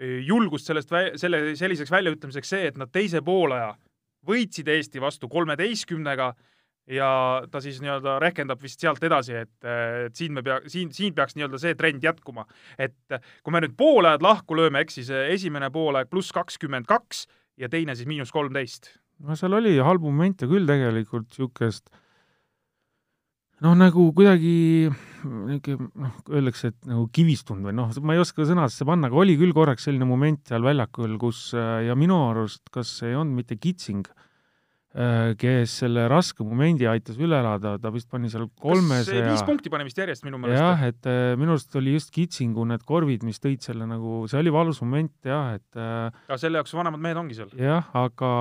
julgust 0.00 0.66
sellest, 0.66 0.92
selle, 1.20 1.56
selliseks 1.56 1.90
väljaütlemiseks 1.92 2.48
see, 2.54 2.66
et 2.70 2.78
nad 2.80 2.90
teise 2.92 3.20
poolaja 3.22 3.74
võitsid 4.26 4.68
Eesti 4.68 5.00
vastu 5.00 5.28
kolmeteistkümnega 5.28 6.30
ja 6.90 7.10
ta 7.50 7.60
siis 7.62 7.78
nii-öelda 7.82 8.16
rehkendab 8.22 8.62
vist 8.62 8.80
sealt 8.82 9.02
edasi, 9.06 9.36
et, 9.44 9.52
et 10.06 10.16
siin 10.16 10.34
me 10.34 10.42
pea, 10.46 10.58
siin, 10.70 10.90
siin 10.94 11.14
peaks 11.16 11.36
nii-öelda 11.36 11.60
see 11.60 11.76
trend 11.78 12.04
jätkuma. 12.04 12.46
et 12.78 13.20
kui 13.44 13.54
me 13.54 13.62
nüüd 13.64 13.76
poolajad 13.78 14.24
lahku 14.24 14.58
lööme, 14.58 14.82
ehk 14.82 14.94
siis 14.94 15.10
esimene 15.10 15.70
poolaeg 15.70 16.10
pluss 16.10 16.34
kakskümmend 16.36 16.88
kaks 16.90 17.26
ja 17.60 17.68
teine 17.68 17.94
siis 17.94 18.08
miinus 18.10 18.32
kolmteist. 18.32 18.94
no 19.20 19.36
seal 19.36 19.54
oli 19.60 19.76
halbu 19.78 20.10
momente 20.10 20.48
küll 20.50 20.66
tegelikult, 20.68 21.28
niisugust 21.30 21.92
noh, 23.64 23.76
nagu 23.78 24.10
kuidagi 24.16 24.90
niisugune 25.20 25.90
noh, 26.00 26.14
öeldakse, 26.32 26.70
et 26.72 26.88
nagu 26.88 27.04
kivistunud 27.12 27.68
või 27.68 27.76
noh, 27.76 27.90
ma 28.04 28.16
ei 28.16 28.22
oska 28.22 28.46
sõnadesse 28.48 28.86
panna, 28.88 29.10
aga 29.10 29.20
oli 29.20 29.36
küll 29.40 29.52
korraks 29.56 29.84
selline 29.88 30.08
moment 30.08 30.40
seal 30.48 30.64
väljakul, 30.64 31.18
kus 31.20 31.50
ja 31.52 31.96
minu 31.98 32.16
arust, 32.30 32.64
kas 32.72 32.94
ei 33.04 33.18
olnud 33.18 33.42
mitte 33.42 33.58
kitsing 33.60 34.08
kes 35.38 35.74
selle 35.84 36.08
raske 36.10 36.42
momendi 36.42 36.88
aitas 36.90 37.18
üle 37.22 37.36
elada, 37.38 37.76
ta 37.78 37.92
vist 37.94 38.08
pani 38.10 38.26
seal 38.30 38.48
kolmesaja 38.58 39.28
viis 39.28 39.44
punkti 39.46 39.70
pani 39.70 39.86
vist 39.86 40.00
järjest 40.02 40.24
minu 40.26 40.40
meelest. 40.42 40.58
jah, 40.58 40.82
et 40.88 41.06
äh, 41.06 41.36
minu 41.38 41.54
arust 41.54 41.76
oli 41.78 41.94
just 41.94 42.10
Kitsingu 42.10 42.64
need 42.66 42.82
korvid, 42.88 43.22
mis 43.22 43.38
tõid 43.38 43.62
selle 43.62 43.86
nagu, 43.86 44.24
see 44.30 44.40
oli 44.40 44.50
valus 44.50 44.82
moment 44.82 45.30
jah, 45.30 45.54
et 45.60 45.78
äh, 45.78 46.10
aga 46.26 46.40
selle 46.42 46.58
jaoks 46.58 46.74
vanemad 46.74 47.04
mehed 47.06 47.20
ongi 47.22 47.38
seal. 47.38 47.54
jah, 47.54 47.86
aga, 47.94 48.32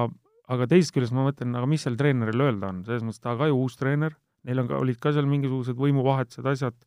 aga 0.49 0.69
teisest 0.73 0.95
küljest 0.95 1.13
ma 1.13 1.27
mõtlen, 1.27 1.53
aga 1.53 1.69
mis 1.69 1.85
seal 1.85 1.99
treeneril 2.01 2.47
öelda 2.47 2.73
on, 2.73 2.81
selles 2.87 3.05
mõttes 3.05 3.21
ta 3.21 3.37
ka 3.37 3.51
ju 3.51 3.61
uus 3.61 3.77
treener, 3.77 4.17
neil 4.47 4.63
on 4.63 4.69
ka, 4.69 4.79
olid 4.79 4.99
ka 5.01 5.13
seal 5.15 5.27
mingisugused 5.29 5.79
võimuvahetused, 5.79 6.45
asjad, 6.47 6.77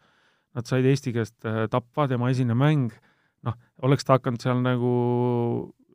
nad 0.56 0.68
said 0.68 0.86
Eesti 0.88 1.14
käest 1.16 1.36
tappa, 1.72 2.08
tema 2.10 2.30
esine 2.32 2.56
mäng, 2.58 2.92
noh, 3.46 3.56
oleks 3.86 4.06
ta 4.06 4.18
hakanud 4.18 4.42
seal 4.42 4.60
nagu 4.64 4.92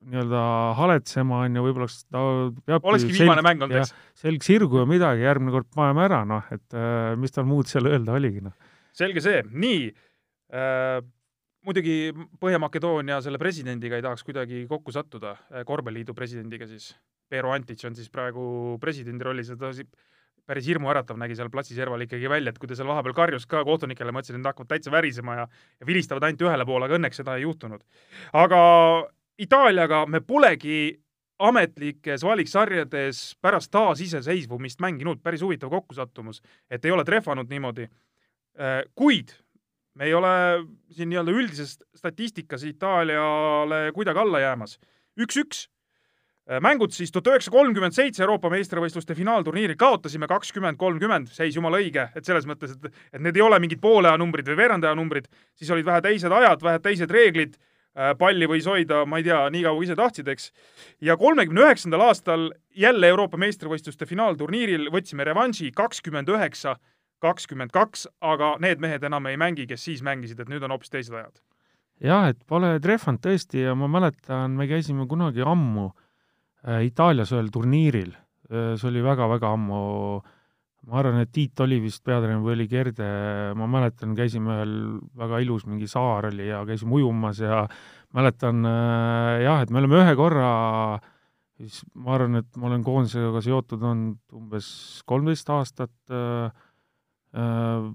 nii-öelda 0.08 0.42
haletsema, 0.78 1.42
on 1.46 1.58
ju, 1.58 1.64
võib-olla 1.66 1.88
ta 2.14 2.22
peab 2.70 2.88
olekski 2.88 3.16
viimane 3.18 3.44
mäng 3.46 3.64
olnud, 3.66 3.82
eks? 3.82 3.94
selg 4.22 4.46
sirgu 4.46 4.82
ja 4.82 4.88
midagi, 4.90 5.26
järgmine 5.26 5.54
kord 5.56 5.68
paneme 5.76 6.06
ära, 6.06 6.22
noh, 6.28 6.48
et 6.54 6.78
äh, 6.78 7.12
mis 7.20 7.36
tal 7.36 7.48
muud 7.50 7.68
seal 7.70 7.90
öelda 7.90 8.16
oligi, 8.16 8.44
noh. 8.46 8.56
selge 8.96 9.24
see, 9.26 9.42
nii 9.52 9.82
äh,, 10.54 11.02
muidugi 11.68 11.98
Põhja-Makedoonia 12.40 13.20
selle 13.26 13.42
presidendiga 13.42 14.00
ei 14.00 14.06
tahaks 14.06 14.24
kuidagi 14.28 14.64
kokku 14.70 14.96
sattuda, 14.96 15.36
äh, 15.52 15.68
korvpalliliidu 15.68 16.16
presidendiga 16.18 16.70
siis. 16.70 16.94
Pero 17.28 17.52
Antic 17.52 17.82
on 17.84 17.96
siis 17.98 18.08
praegu 18.08 18.78
presidendi 18.80 19.26
rollis 19.28 19.50
ja 19.52 19.58
ta 19.60 19.74
päris 20.48 20.68
hirmuäratav 20.70 21.18
nägi 21.20 21.36
seal 21.36 21.52
platsi 21.54 21.76
serval 21.76 22.06
ikkagi 22.06 22.30
välja, 22.32 22.54
et 22.54 22.60
kui 22.62 22.70
ta 22.70 22.78
seal 22.78 22.88
vahepeal 22.88 23.16
karjus 23.18 23.48
ka 23.50 23.64
kohtunikele, 23.68 24.14
mõtlesin, 24.16 24.40
et 24.40 24.44
nad 24.44 24.54
hakkavad 24.54 24.72
täitsa 24.72 24.94
värisema 24.94 25.42
ja, 25.42 25.48
ja 25.82 25.90
vilistavad 25.90 26.24
ainult 26.28 26.46
ühele 26.48 26.66
poole, 26.66 26.88
aga 26.88 27.00
õnneks 27.00 27.22
seda 27.22 27.36
ei 27.38 27.44
juhtunud. 27.48 27.84
aga 28.34 28.62
Itaaliaga 29.38 30.06
me 30.10 30.22
polegi 30.26 30.98
ametlikes 31.40 32.24
valiksarjades 32.26 33.38
pärast 33.42 33.70
taasiseseisvumist 33.72 34.80
mänginud, 34.82 35.22
päris 35.24 35.44
huvitav 35.46 35.70
kokkusattumus, 35.70 36.42
et 36.70 36.86
ei 36.86 36.92
ole 36.92 37.06
trehvanud 37.06 37.52
niimoodi. 37.52 37.86
Äh, 38.58 38.82
kuid 38.96 39.36
me 39.98 40.06
ei 40.06 40.14
ole 40.14 40.30
siin 40.94 41.10
nii-öelda 41.10 41.34
üldises 41.34 41.78
statistikas 41.98 42.64
Itaaliale 42.64 43.92
kuidagi 43.94 44.20
alla 44.20 44.40
jäämas. 44.40 44.80
üks-üks. 45.18 45.68
Äh, 46.48 46.62
mängud 46.64 46.96
siis 46.96 47.12
tuhat 47.12 47.28
üheksasada 47.34 47.58
kolmkümmend 47.58 47.96
seitse 47.96 48.24
Euroopa 48.24 48.52
meistrivõistluste 48.54 49.16
finaalturniiril 49.18 49.78
kaotasime 49.80 50.30
kakskümmend, 50.32 50.80
kolmkümmend, 50.80 51.32
seis 51.36 51.56
jumala 51.56 51.82
õige, 51.84 52.10
et 52.16 52.26
selles 52.26 52.48
mõttes, 52.50 52.78
et, 52.78 53.02
et 53.14 53.24
need 53.24 53.36
ei 53.36 53.46
ole 53.46 53.60
mingid 53.64 53.82
poole 53.84 54.12
aja 54.12 54.20
numbrid 54.22 54.48
või 54.48 54.62
veerandaja 54.64 54.96
numbrid, 54.96 55.28
siis 55.58 55.72
olid 55.76 55.88
vähe 55.88 56.04
teised 56.06 56.32
ajad, 56.32 56.64
vähe 56.64 56.84
teised 56.84 57.12
reeglid 57.12 57.58
Äh, 57.98 58.12
palli 58.14 58.46
võis 58.46 58.68
hoida, 58.70 59.02
ma 59.10 59.18
ei 59.18 59.26
tea, 59.26 59.40
nii 59.50 59.64
kaua 59.66 59.80
kui 59.80 59.88
ise 59.88 59.96
tahtsid, 59.98 60.28
eks. 60.30 60.52
ja 61.02 61.16
kolmekümne 61.18 61.64
üheksandal 61.66 62.04
aastal 62.06 62.52
jälle 62.78 63.10
Euroopa 63.10 63.40
meistrivõistluste 63.42 64.06
finaalturniiril 64.06 64.92
võtsime 64.94 65.26
revanši 65.26 65.72
kakskümmend 65.74 66.30
üheksa, 66.30 66.76
kakskümmend 67.26 67.74
kaks, 67.74 68.06
aga 68.22 68.54
need 68.62 68.84
mehed 68.84 69.08
enam 69.10 69.26
ei 69.32 69.40
mängi, 69.42 69.66
kes 69.66 69.88
siis 69.90 70.04
mängisid, 70.06 70.44
et 70.44 70.52
nüüd 70.52 70.68
on 70.68 70.76
hoopis 70.76 70.94
teised 70.94 71.16
ajad. 71.18 71.42
jah, 72.06 72.28
et 72.30 72.38
pole 72.46 72.76
trehvanud 72.84 73.24
tõesti 73.24 73.66
ja 73.66 73.74
ma 73.74 73.90
mäletan, 73.90 74.54
me 74.54 74.70
käisime 74.70 75.08
kunagi 75.10 75.42
ammu 75.42 75.88
äh, 75.90 76.07
Itaalias 76.84 77.32
ühel 77.36 77.52
turniiril, 77.54 78.16
äh, 78.52 78.74
see 78.80 78.90
oli 78.92 79.04
väga-väga 79.06 79.54
ammu. 79.56 79.84
Äh, 80.18 80.34
ma 80.88 81.02
arvan, 81.02 81.20
et 81.20 81.34
Tiit 81.36 81.60
oli 81.64 81.82
vist 81.84 82.04
peatreener 82.08 82.40
või 82.44 82.54
oli 82.56 82.68
Gerde, 82.72 83.08
ma 83.60 83.68
mäletan, 83.68 84.16
käisime 84.16 84.54
ühel 84.56 84.74
väga 85.20 85.42
ilus 85.44 85.66
mingi 85.68 85.90
saar 85.92 86.30
oli 86.30 86.48
ja 86.48 86.62
käisime 86.68 86.96
ujumas 86.96 87.42
ja 87.44 87.66
mäletan 88.16 88.64
äh, 88.66 89.44
jah, 89.44 89.64
et 89.66 89.74
me 89.74 89.82
oleme 89.82 90.00
ühe 90.00 90.16
korra 90.20 90.52
siis 91.58 91.82
ma 91.98 92.16
arvan, 92.16 92.40
et 92.42 92.60
ma 92.60 92.70
olen 92.70 92.86
koondisega 92.86 93.42
seotud 93.44 93.84
olnud 93.84 94.38
umbes 94.38 94.70
kolmteist 95.10 95.50
aastat 95.54 95.94
äh,, 96.14 96.52
äh, 97.36 97.90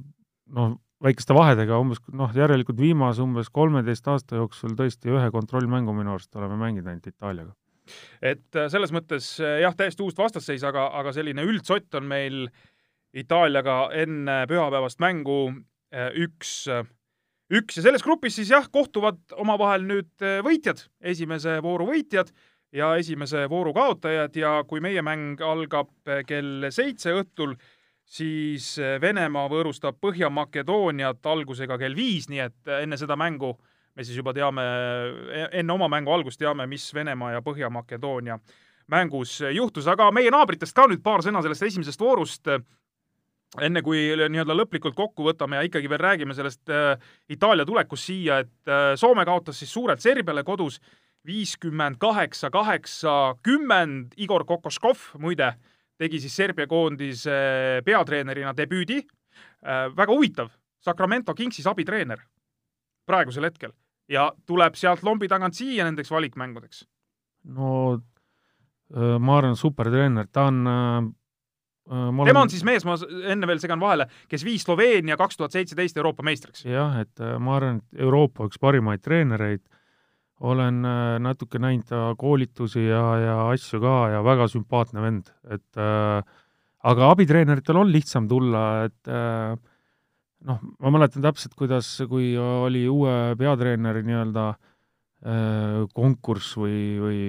noh, 0.58 0.76
väikeste 1.02 1.36
vahedega 1.36 1.78
umbes 1.82 2.02
noh, 2.12 2.32
järelikult 2.36 2.80
viimase 2.82 3.22
umbes 3.24 3.50
kolmeteist 3.54 4.08
aasta 4.10 4.42
jooksul 4.42 4.76
tõesti 4.78 5.14
ühe 5.14 5.32
kontrollmängu 5.34 5.94
minu 5.96 6.16
arust 6.16 6.34
oleme 6.38 6.58
mänginud 6.60 6.92
ainult 6.92 7.08
Itaaliaga. 7.08 7.54
Et 8.22 8.58
äh, 8.58 8.68
selles 8.72 8.92
mõttes 8.94 9.34
äh, 9.40 9.60
jah, 9.64 9.74
täiesti 9.76 10.04
uus 10.04 10.18
vastasseis, 10.18 10.64
aga, 10.64 10.88
aga 11.00 11.12
selline 11.12 11.44
üldsott 11.46 11.94
on 11.98 12.06
meil 12.10 12.44
äh, 12.46 12.68
Itaaliaga 13.12 13.90
enne 13.92 14.46
pühapäevast 14.48 15.00
mängu 15.02 15.52
äh, 15.92 16.08
üks, 16.16 16.64
äh, 16.68 16.86
üks. 17.52 17.76
Ja 17.76 17.84
selles 17.84 18.04
grupis 18.04 18.38
siis 18.38 18.50
jah, 18.52 18.64
kohtuvad 18.72 19.20
omavahel 19.36 19.84
nüüd 19.84 20.24
äh, 20.24 20.40
võitjad, 20.44 20.80
esimese 21.12 21.58
vooru 21.64 21.90
võitjad 21.90 22.32
ja 22.72 22.94
esimese 22.96 23.44
vooru 23.52 23.74
kaotajad. 23.76 24.36
Ja 24.40 24.54
kui 24.68 24.80
meie 24.80 25.04
mäng 25.04 25.40
algab 25.44 25.92
kell 26.28 26.70
seitse 26.72 27.12
õhtul, 27.18 27.52
siis 28.08 28.74
Venemaa 28.80 29.44
võõrustab 29.52 30.00
Põhja-Makedooniat 30.00 31.28
algusega 31.28 31.76
kell 31.80 31.96
viis, 31.96 32.30
nii 32.32 32.40
et 32.46 32.72
enne 32.80 32.96
seda 33.00 33.16
mängu 33.20 33.58
me 33.94 34.04
siis 34.04 34.16
juba 34.16 34.32
teame, 34.36 34.64
e-, 35.32 35.48
enne 35.60 35.74
oma 35.74 35.88
mängu 35.92 36.12
algust 36.14 36.40
teame, 36.40 36.66
mis 36.70 36.88
Venemaa 36.94 37.36
ja 37.36 37.42
Põhja-Makedoonia 37.44 38.38
mängus 38.92 39.38
juhtus, 39.54 39.86
aga 39.88 40.10
meie 40.14 40.30
naabritest 40.32 40.76
ka 40.76 40.86
nüüd 40.90 41.02
paar 41.04 41.22
sõna 41.24 41.42
sellest 41.44 41.68
esimesest 41.68 42.00
voorust. 42.02 42.50
Enne 43.60 43.82
kui 43.84 44.00
nii-öelda 44.16 44.54
lõplikult 44.56 44.96
kokku 44.96 45.26
võtame 45.26 45.58
ja 45.58 45.66
ikkagi 45.66 45.90
veel 45.92 46.00
räägime 46.00 46.32
sellest 46.32 46.70
äh, 46.72 46.94
Itaalia 47.28 47.66
tulekust 47.68 48.08
siia, 48.08 48.38
et 48.40 48.70
äh, 48.70 48.94
Soome 48.96 49.26
kaotas 49.28 49.60
siis 49.60 49.72
suurelt 49.74 50.00
Serbiale 50.00 50.40
kodus 50.44 50.78
viiskümmend 51.28 52.00
kaheksa, 52.00 52.48
kaheksakümmend. 52.50 54.16
Igor 54.24 54.46
Kokoškov 54.48 55.12
muide 55.20 55.52
tegi 56.00 56.22
siis 56.24 56.34
Serbia 56.36 56.66
koondise 56.66 57.36
peatreenerina 57.84 58.56
debüüdi. 58.56 59.02
Väga 59.62 60.10
huvitav, 60.10 60.48
Sacramento 60.82 61.36
Kingsis 61.38 61.68
abitreener 61.70 62.24
praegusel 63.06 63.46
hetkel 63.46 63.76
ja 64.08 64.32
tuleb 64.46 64.74
sealt 64.74 65.02
lombi 65.02 65.28
tagant 65.28 65.54
siia 65.54 65.84
nendeks 65.84 66.10
valikmängudeks. 66.10 66.86
no 67.44 67.94
äh, 67.94 69.18
ma 69.18 69.38
arvan, 69.38 69.56
supertreener, 69.56 70.26
ta 70.32 70.48
on 70.50 70.66
äh, 70.66 71.12
Äh, 71.90 72.08
olen... 72.08 72.26
tema 72.26 72.44
on 72.46 72.50
siis 72.50 72.62
mees, 72.64 72.84
ma 72.86 72.94
enne 73.32 73.48
veel 73.50 73.60
segan 73.62 73.80
vahele, 73.82 74.06
kes 74.30 74.44
viis 74.46 74.62
Sloveenia 74.62 75.16
kaks 75.18 75.38
tuhat 75.38 75.54
seitseteist 75.56 75.96
Euroopa 75.98 76.22
meistriks. 76.26 76.62
jah, 76.68 77.00
et 77.02 77.22
ma 77.42 77.56
arvan, 77.58 77.80
et 77.82 78.04
Euroopa 78.06 78.46
üks 78.46 78.60
parimaid 78.62 79.02
treenereid, 79.02 79.64
olen 80.42 80.80
natuke 81.22 81.58
näinud 81.62 81.86
ta 81.86 82.04
koolitusi 82.18 82.86
ja, 82.86 83.02
ja 83.22 83.34
asju 83.50 83.78
ka 83.82 83.96
ja 84.14 84.22
väga 84.26 84.46
sümpaatne 84.50 85.02
vend, 85.02 85.34
et 85.50 85.82
äh, 85.82 86.22
aga 86.92 87.10
abitreeneritel 87.14 87.78
on 87.82 87.90
lihtsam 87.90 88.30
tulla, 88.30 88.64
et 88.86 89.10
äh, 89.10 89.58
noh, 90.48 90.60
ma 90.82 90.92
mäletan 90.94 91.24
täpselt, 91.24 91.54
kuidas, 91.58 91.88
kui 92.10 92.32
oli 92.36 92.84
uue 92.90 93.14
peatreeneri 93.38 94.02
nii-öelda 94.06 94.46
äh, 94.52 95.82
konkurss 95.94 96.56
või, 96.60 96.80
või 97.02 97.20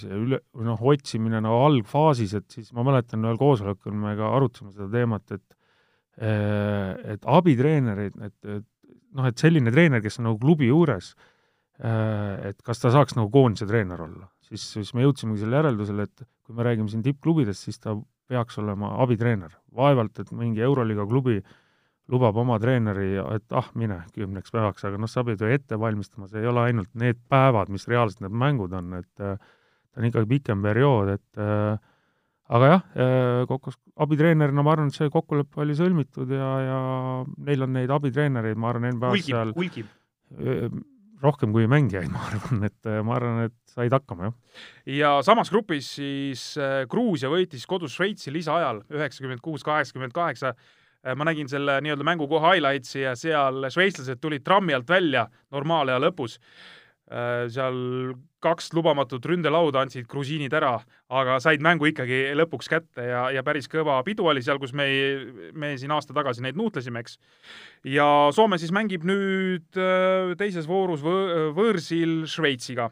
see 0.00 0.22
üle, 0.22 0.40
noh, 0.66 0.86
otsimine 0.92 1.42
nagu 1.44 1.60
algfaasis, 1.68 2.36
et 2.40 2.58
siis 2.58 2.72
ma 2.76 2.86
mäletan 2.86 3.24
ühel 3.26 3.40
koosolekul 3.40 3.96
me 3.96 4.16
ka 4.18 4.32
arutasime 4.38 4.72
seda 4.76 4.90
teemat, 4.92 5.38
et 5.38 5.44
et 6.16 7.26
abitreenereid, 7.28 8.14
et, 8.24 8.36
et 8.48 8.92
noh, 9.12 9.26
et 9.28 9.36
selline 9.36 9.68
treener, 9.68 10.00
kes 10.00 10.16
on 10.16 10.30
nagu 10.30 10.38
klubi 10.40 10.70
juures, 10.70 11.10
et 11.76 12.62
kas 12.64 12.80
ta 12.80 12.92
saaks 12.94 13.18
nagu 13.18 13.28
koondise 13.34 13.68
treener 13.68 14.00
olla, 14.00 14.24
siis, 14.48 14.64
siis 14.78 14.94
me 14.96 15.04
jõudsimegi 15.04 15.42
selle 15.42 15.60
järeldusele, 15.60 16.06
et 16.08 16.24
kui 16.46 16.56
me 16.56 16.64
räägime 16.64 16.88
siin 16.88 17.04
tippklubidest, 17.04 17.66
siis 17.68 17.82
ta 17.82 17.92
peaks 18.32 18.56
olema 18.62 18.94
abitreener. 19.04 19.52
vaevalt, 19.76 20.18
et 20.22 20.32
mingi 20.32 20.64
Euroliiga 20.64 21.04
klubi 21.06 21.42
lubab 22.12 22.38
oma 22.38 22.58
treeneri, 22.62 23.14
et 23.34 23.56
ah, 23.56 23.68
mine 23.78 23.98
kümneks 24.14 24.54
päevaks, 24.54 24.86
aga 24.86 25.00
noh, 25.00 25.10
sa 25.10 25.24
pead 25.26 25.42
ju 25.42 25.50
ette 25.50 25.78
valmistama, 25.80 26.28
see 26.30 26.42
ei 26.44 26.50
ole 26.50 26.62
ainult 26.68 26.92
need 26.98 27.18
päevad, 27.30 27.70
mis 27.72 27.86
reaalselt 27.90 28.22
need 28.24 28.36
mängud 28.44 28.74
on, 28.78 28.94
et 29.00 29.24
äh, 29.24 29.36
ta 29.36 30.02
on 30.02 30.08
ikkagi 30.08 30.30
pikem 30.36 30.62
periood, 30.62 31.10
et 31.16 31.42
äh, 31.42 31.80
aga 32.56 32.70
jah, 32.70 32.84
äh, 32.94 33.40
kokku 33.50 33.74
abitreenerina 34.06 34.62
ma 34.62 34.76
arvan, 34.76 34.92
et 34.92 34.98
see 34.98 35.10
kokkulepe 35.12 35.64
oli 35.64 35.78
sõlmitud 35.78 36.30
ja, 36.36 36.50
ja 36.62 36.78
neil 37.48 37.66
on 37.66 37.74
neid 37.74 37.94
abitreenereid, 37.98 38.60
ma 38.60 38.70
arvan, 38.70 38.92
NBA-s 39.00 39.26
seal 39.26 39.56
hulgib. 39.58 39.90
rohkem 41.26 41.50
kui 41.50 41.66
mängijaid, 41.70 42.10
ma 42.14 42.22
arvan, 42.30 42.64
et 42.70 42.92
ma 43.02 43.18
arvan, 43.18 43.44
et 43.50 43.58
said 43.74 43.98
hakkama, 43.98 44.30
jah. 44.30 44.64
ja 44.94 45.14
samas 45.26 45.50
grupis 45.50 45.90
siis 45.98 46.52
Gruusia 46.86 47.34
võitis 47.34 47.66
kodus 47.66 47.98
Šveitsi 47.98 48.30
lisaajal 48.30 48.84
üheksakümmend 48.94 49.42
kuus, 49.42 49.66
kaheksakümmend 49.66 50.14
kaheksa 50.14 50.54
ma 51.14 51.26
nägin 51.28 51.50
selle 51.50 51.78
nii-öelda 51.84 52.06
mängukoha 52.06 52.54
highlights'i 52.54 53.04
ja 53.04 53.14
seal 53.18 53.68
šveitslased 53.70 54.18
tulid 54.22 54.44
trammi 54.46 54.74
alt 54.74 54.88
välja 54.90 55.26
normaalaja 55.54 56.00
lõpus. 56.02 56.40
Äh, 57.06 57.46
seal 57.54 57.76
kaks 58.42 58.72
lubamatut 58.74 59.24
ründelauda 59.30 59.84
andsid 59.84 60.08
grusiinid 60.10 60.54
ära, 60.58 60.72
aga 61.06 61.38
said 61.42 61.62
mängu 61.62 61.86
ikkagi 61.92 62.34
lõpuks 62.34 62.70
kätte 62.70 63.06
ja, 63.06 63.22
ja 63.30 63.44
päris 63.46 63.70
kõva 63.70 64.00
pidu 64.06 64.26
oli 64.26 64.42
seal, 64.42 64.58
kus 64.62 64.74
me, 64.74 64.86
me 65.54 65.76
siin 65.78 65.94
aasta 65.94 66.14
tagasi 66.16 66.42
neid 66.42 66.58
nuutlesime, 66.58 67.04
eks. 67.04 67.18
ja 67.94 68.06
Soome 68.34 68.58
siis 68.58 68.74
mängib 68.74 69.06
nüüd 69.06 69.78
äh, 69.78 70.34
teises 70.38 70.66
voorus 70.66 71.06
võ 71.06 71.52
võõrsil 71.54 72.24
Šveitsiga 72.30 72.90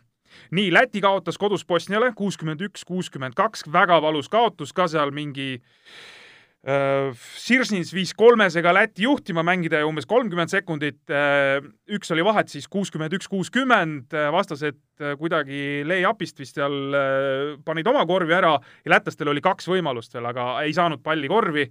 nii, 0.55 0.71
Läti 0.75 1.03
kaotas 1.03 1.39
kodus 1.39 1.67
Bosniale 1.67 2.13
kuuskümmend 2.15 2.63
üks, 2.67 2.87
kuuskümmend 2.87 3.35
kaks, 3.39 3.67
väga 3.67 3.99
valus 4.03 4.31
kaotus 4.31 4.71
ka 4.75 4.87
seal 4.91 5.11
mingi 5.15 5.57
äh, 5.59 5.65
Äh, 5.65 6.23
Sirsnins 6.65 7.91
viis 7.93 8.15
kolmesega 8.17 8.73
Läti 8.73 9.05
juhtima, 9.05 9.43
mängida 9.45 9.83
umbes 9.85 10.07
kolmkümmend 10.09 10.49
sekundit. 10.49 11.03
Äh, 11.13 11.59
üks 11.93 12.13
oli 12.15 12.25
vahet 12.25 12.49
siis 12.49 12.69
kuuskümmend 12.73 13.13
üks, 13.19 13.29
kuuskümmend, 13.29 14.15
äh, 14.17 14.31
vastased 14.33 14.81
kuidagi 15.21 15.83
lay-up'ist 15.85 16.39
vist 16.41 16.57
seal 16.57 16.95
panid 17.67 17.89
oma 17.91 18.05
korvi 18.07 18.33
ära 18.37 18.55
ja 18.57 18.93
lätlastel 18.95 19.29
oli 19.33 19.43
kaks 19.45 19.67
võimalust 19.69 20.15
veel, 20.15 20.29
aga 20.31 20.45
ei 20.63 20.73
saanud 20.77 21.03
palli 21.05 21.29
korvi. 21.29 21.67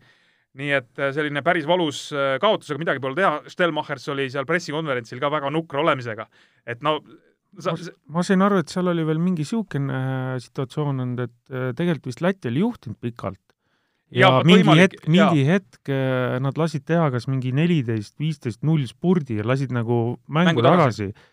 nii 0.54 0.70
et 0.70 1.00
selline 1.16 1.42
päris 1.42 1.66
valus 1.66 2.12
kaotus, 2.42 2.70
aga 2.70 2.82
midagi 2.84 3.02
pole 3.02 3.16
teha. 3.18 3.40
Stelmachers 3.50 4.06
oli 4.14 4.28
seal 4.30 4.46
pressikonverentsil 4.46 5.18
ka 5.24 5.32
väga 5.34 5.50
nukra 5.50 5.82
olemisega, 5.82 6.28
et 6.68 6.84
no 6.86 7.00
sa... 7.58 7.74
ma, 7.74 7.96
ma 8.20 8.26
sain 8.28 8.44
aru, 8.46 8.60
et 8.62 8.70
seal 8.70 8.92
oli 8.92 9.08
veel 9.08 9.24
mingi 9.24 9.42
niisugune 9.42 10.04
situatsioon 10.44 11.02
olnud, 11.08 11.24
et 11.26 11.58
tegelikult 11.80 12.12
vist 12.12 12.22
Läti 12.22 12.52
oli 12.52 12.62
juhtinud 12.62 13.00
pikalt 13.02 13.53
ja, 14.14 14.30
ja 14.30 14.46
mingi 14.48 14.64
võimalik, 14.64 14.96
hetk, 14.96 15.06
mingi 15.10 15.44
ja. 15.44 15.58
hetk 15.58 15.92
äh, 15.94 16.38
nad 16.44 16.58
lasid 16.60 16.86
teha 16.88 17.10
kas 17.14 17.28
mingi 17.30 17.54
neliteist, 17.56 18.16
viisteist, 18.22 18.62
null 18.68 18.86
spurdi 18.90 19.40
ja 19.42 19.46
lasid 19.48 19.74
nagu 19.76 20.00
mängu, 20.28 20.54
mängu 20.54 20.66
tagasi, 20.66 21.10
tagasi.. 21.12 21.30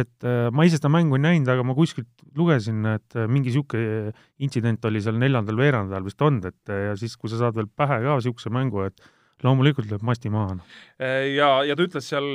et 0.00 0.28
äh, 0.28 0.50
ma 0.54 0.66
ise 0.68 0.80
seda 0.80 0.92
mängu 0.92 1.18
ei 1.18 1.26
näinud, 1.28 1.50
aga 1.52 1.66
ma 1.66 1.76
kuskilt 1.78 2.10
lugesin, 2.38 2.84
et 2.94 3.18
äh, 3.18 3.28
mingi 3.30 3.52
niisugune 3.52 4.12
intsident 4.42 4.84
oli 4.88 5.02
seal 5.04 5.20
neljandal 5.20 5.60
veerandajal 5.60 6.06
vist 6.08 6.28
olnud, 6.28 6.48
et 6.52 6.76
ja 6.90 6.94
siis, 7.00 7.18
kui 7.20 7.32
sa 7.32 7.40
saad 7.42 7.58
veel 7.58 7.70
pähe 7.70 8.00
ka 8.04 8.20
niisuguse 8.20 8.52
mängu, 8.54 8.86
et 8.88 9.12
loomulikult 9.46 9.90
lööb 9.90 10.04
masti 10.06 10.30
maha. 10.32 10.56
Noh. 10.58 10.76
Äh, 11.02 11.32
ja, 11.36 11.50
ja 11.66 11.76
ta 11.78 11.86
ütles 11.86 12.08
seal, 12.10 12.26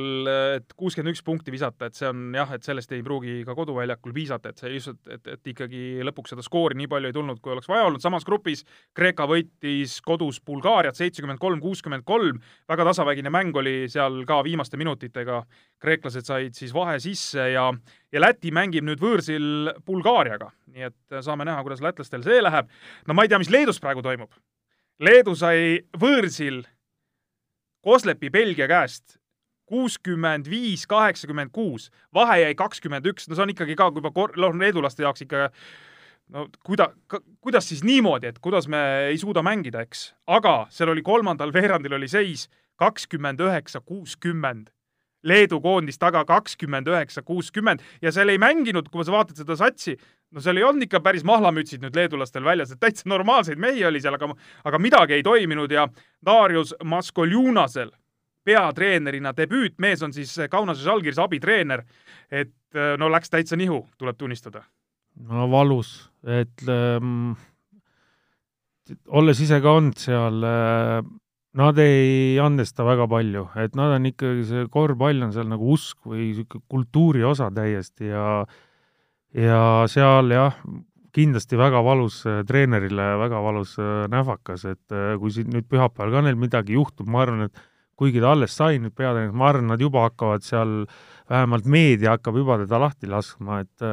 et 0.58 0.74
kuuskümmend 0.78 1.16
üks 1.16 1.24
punkti 1.26 1.54
visata, 1.54 1.90
et 1.90 1.98
see 1.98 2.10
on 2.10 2.36
jah, 2.38 2.52
et 2.56 2.68
sellest 2.68 2.92
ei 2.96 3.04
pruugi 3.06 3.40
ka 3.48 3.56
koduväljakul 3.58 4.16
piisata, 4.16 4.52
et 4.52 4.64
see 4.64 4.74
lihtsalt, 4.76 5.02
et, 5.14 5.32
et 5.38 5.54
ikkagi 5.54 5.84
lõpuks 6.08 6.36
seda 6.36 6.46
skoori 6.46 6.78
nii 6.80 6.90
palju 6.92 7.12
ei 7.12 7.16
tulnud, 7.16 7.42
kui 7.44 7.56
oleks 7.56 7.70
vaja 7.72 7.88
olnud, 7.90 8.04
samas 8.04 8.28
grupis 8.28 8.66
Kreeka 8.98 9.28
võitis 9.30 10.00
kodus 10.06 10.42
Bulgaariat 10.46 10.98
seitsekümmend 10.98 11.42
kolm, 11.42 11.62
kuuskümmend 11.64 12.06
kolm, 12.08 12.42
väga 12.70 12.90
tasavägine 12.92 13.32
mäng 13.34 13.56
oli 13.58 13.78
seal 13.92 14.24
ka 14.28 14.42
viimaste 14.46 14.80
minutitega, 14.80 15.44
kreeklased 15.84 16.28
said 16.28 16.58
siis 16.58 16.74
vahe 16.76 17.00
sisse 17.04 17.52
ja 17.54 17.72
ja 18.14 18.22
Läti 18.24 18.52
mängib 18.56 18.86
nüüd 18.88 19.02
võõrsil 19.04 19.72
Bulgaariaga, 19.86 20.52
nii 20.74 20.88
et 20.90 21.18
saame 21.24 21.48
näha, 21.48 21.64
kuidas 21.66 21.84
lätlastel 21.84 22.24
see 22.26 22.40
läheb. 22.44 22.70
no 23.08 23.14
ma 23.14 23.26
ei 23.26 23.32
tea, 23.32 23.40
mis 23.42 23.52
Leedus 23.52 23.82
praegu 23.84 24.04
toimub. 24.06 24.32
Leedu 25.04 25.36
sai 25.38 25.84
võõrsil 26.00 26.64
Koslepi 27.88 28.30
Belgia 28.34 28.68
käest 28.68 29.16
kuuskümmend 29.68 30.48
viis, 30.52 30.86
kaheksakümmend 30.88 31.52
kuus, 31.56 31.90
vahe 32.16 32.40
jäi 32.42 32.56
kakskümmend 32.56 33.08
üks, 33.12 33.28
no 33.28 33.36
see 33.36 33.44
on 33.44 33.52
ikkagi 33.52 33.76
ka 33.80 33.90
juba 33.96 34.12
kor-, 34.16 34.36
noh, 34.40 34.56
leedulaste 34.56 35.04
jaoks 35.04 35.26
ikka 35.26 35.50
no 36.36 36.46
kuida-, 36.68 36.94
kuidas 37.44 37.68
siis 37.68 37.84
niimoodi, 37.88 38.32
et 38.32 38.40
kuidas 38.44 38.70
me 38.72 38.80
ei 39.12 39.20
suuda 39.20 39.44
mängida, 39.44 39.84
eks. 39.84 40.10
aga 40.28 40.56
seal 40.72 40.94
oli 40.94 41.04
kolmandal 41.04 41.52
veerandil 41.56 41.98
oli 42.00 42.08
seis 42.12 42.48
kakskümmend 42.80 43.42
üheksa, 43.44 43.82
kuuskümmend. 43.82 44.70
Leedu 45.28 45.60
koondis 45.64 46.00
taga 46.00 46.24
kakskümmend 46.28 46.88
üheksa, 46.88 47.24
kuuskümmend 47.28 47.84
ja 48.02 48.14
seal 48.16 48.32
ei 48.34 48.40
mänginud, 48.42 48.90
kui 48.94 49.06
sa 49.06 49.14
vaatad 49.16 49.40
seda 49.42 49.58
satsi, 49.60 49.98
no 50.32 50.44
seal 50.44 50.60
ei 50.60 50.66
olnud 50.68 50.88
ikka 50.88 51.02
päris 51.04 51.26
mahlamütsid 51.28 51.84
nüüd 51.84 51.98
leedulastel 51.98 52.46
väljas, 52.48 52.74
et 52.74 52.82
täitsa 52.84 53.10
normaalseid 53.10 53.60
mehi 53.62 53.86
oli 53.88 54.02
seal, 54.04 54.18
aga, 54.18 54.32
aga 54.68 54.82
midagi 54.82 55.18
ei 55.18 55.26
toiminud 55.26 55.72
ja 55.72 55.88
Darius 56.26 56.76
Maskoljunasel 56.84 57.92
peatreenerina 58.48 59.34
debüüt, 59.36 59.76
mees 59.84 60.04
on 60.06 60.16
siis 60.16 60.32
Kaunase 60.52 60.86
Žalgiris 60.86 61.20
abitreener, 61.20 61.84
et 62.32 62.54
no 63.00 63.12
läks 63.12 63.32
täitsa 63.34 63.60
nihu, 63.60 63.84
tuleb 64.00 64.18
tunnistada. 64.18 64.64
no 65.28 65.48
valus, 65.52 66.10
et 66.24 66.64
ähm, 66.70 67.34
olles 69.08 69.40
ise 69.44 69.60
ka 69.64 69.74
olnud 69.80 69.98
seal 70.00 70.44
äh, 70.46 71.02
Nad 71.58 71.80
ei 71.82 72.38
andesta 72.38 72.86
väga 72.86 73.08
palju, 73.10 73.48
et 73.58 73.74
nad 73.78 73.96
on 73.96 74.06
ikkagi, 74.12 74.44
see 74.46 74.66
korvpall 74.70 75.24
on 75.26 75.32
seal 75.34 75.48
nagu 75.50 75.72
usk 75.74 76.06
või 76.06 76.28
niisugune 76.28 76.68
kultuuri 76.70 77.24
osa 77.26 77.48
täiesti 77.54 78.12
ja 78.12 78.28
ja 79.34 79.62
seal 79.90 80.30
jah, 80.32 80.60
kindlasti 81.18 81.58
väga 81.58 81.82
valus 81.86 82.20
äh, 82.30 82.44
treenerile, 82.48 83.08
väga 83.24 83.42
valus 83.42 83.74
äh, 83.82 84.06
nähvakas, 84.12 84.68
et 84.70 84.94
äh, 84.94 85.16
kui 85.22 85.34
siin 85.34 85.50
nüüd 85.54 85.66
pühapäeval 85.70 86.14
ka 86.14 86.24
neil 86.28 86.38
midagi 86.40 86.78
juhtub, 86.78 87.10
ma 87.10 87.24
arvan, 87.26 87.48
et 87.48 87.64
kuigi 87.98 88.22
ta 88.22 88.36
alles 88.36 88.54
sai 88.54 88.78
nüüd 88.82 88.94
peatreener, 88.94 89.34
ma 89.34 89.50
arvan, 89.50 89.72
nad 89.74 89.82
juba 89.82 90.06
hakkavad 90.06 90.46
seal, 90.46 90.84
vähemalt 91.32 91.66
meedia 91.66 92.14
hakkab 92.14 92.38
juba 92.38 92.60
teda 92.62 92.84
lahti 92.86 93.10
laskma, 93.10 93.64
et 93.66 93.88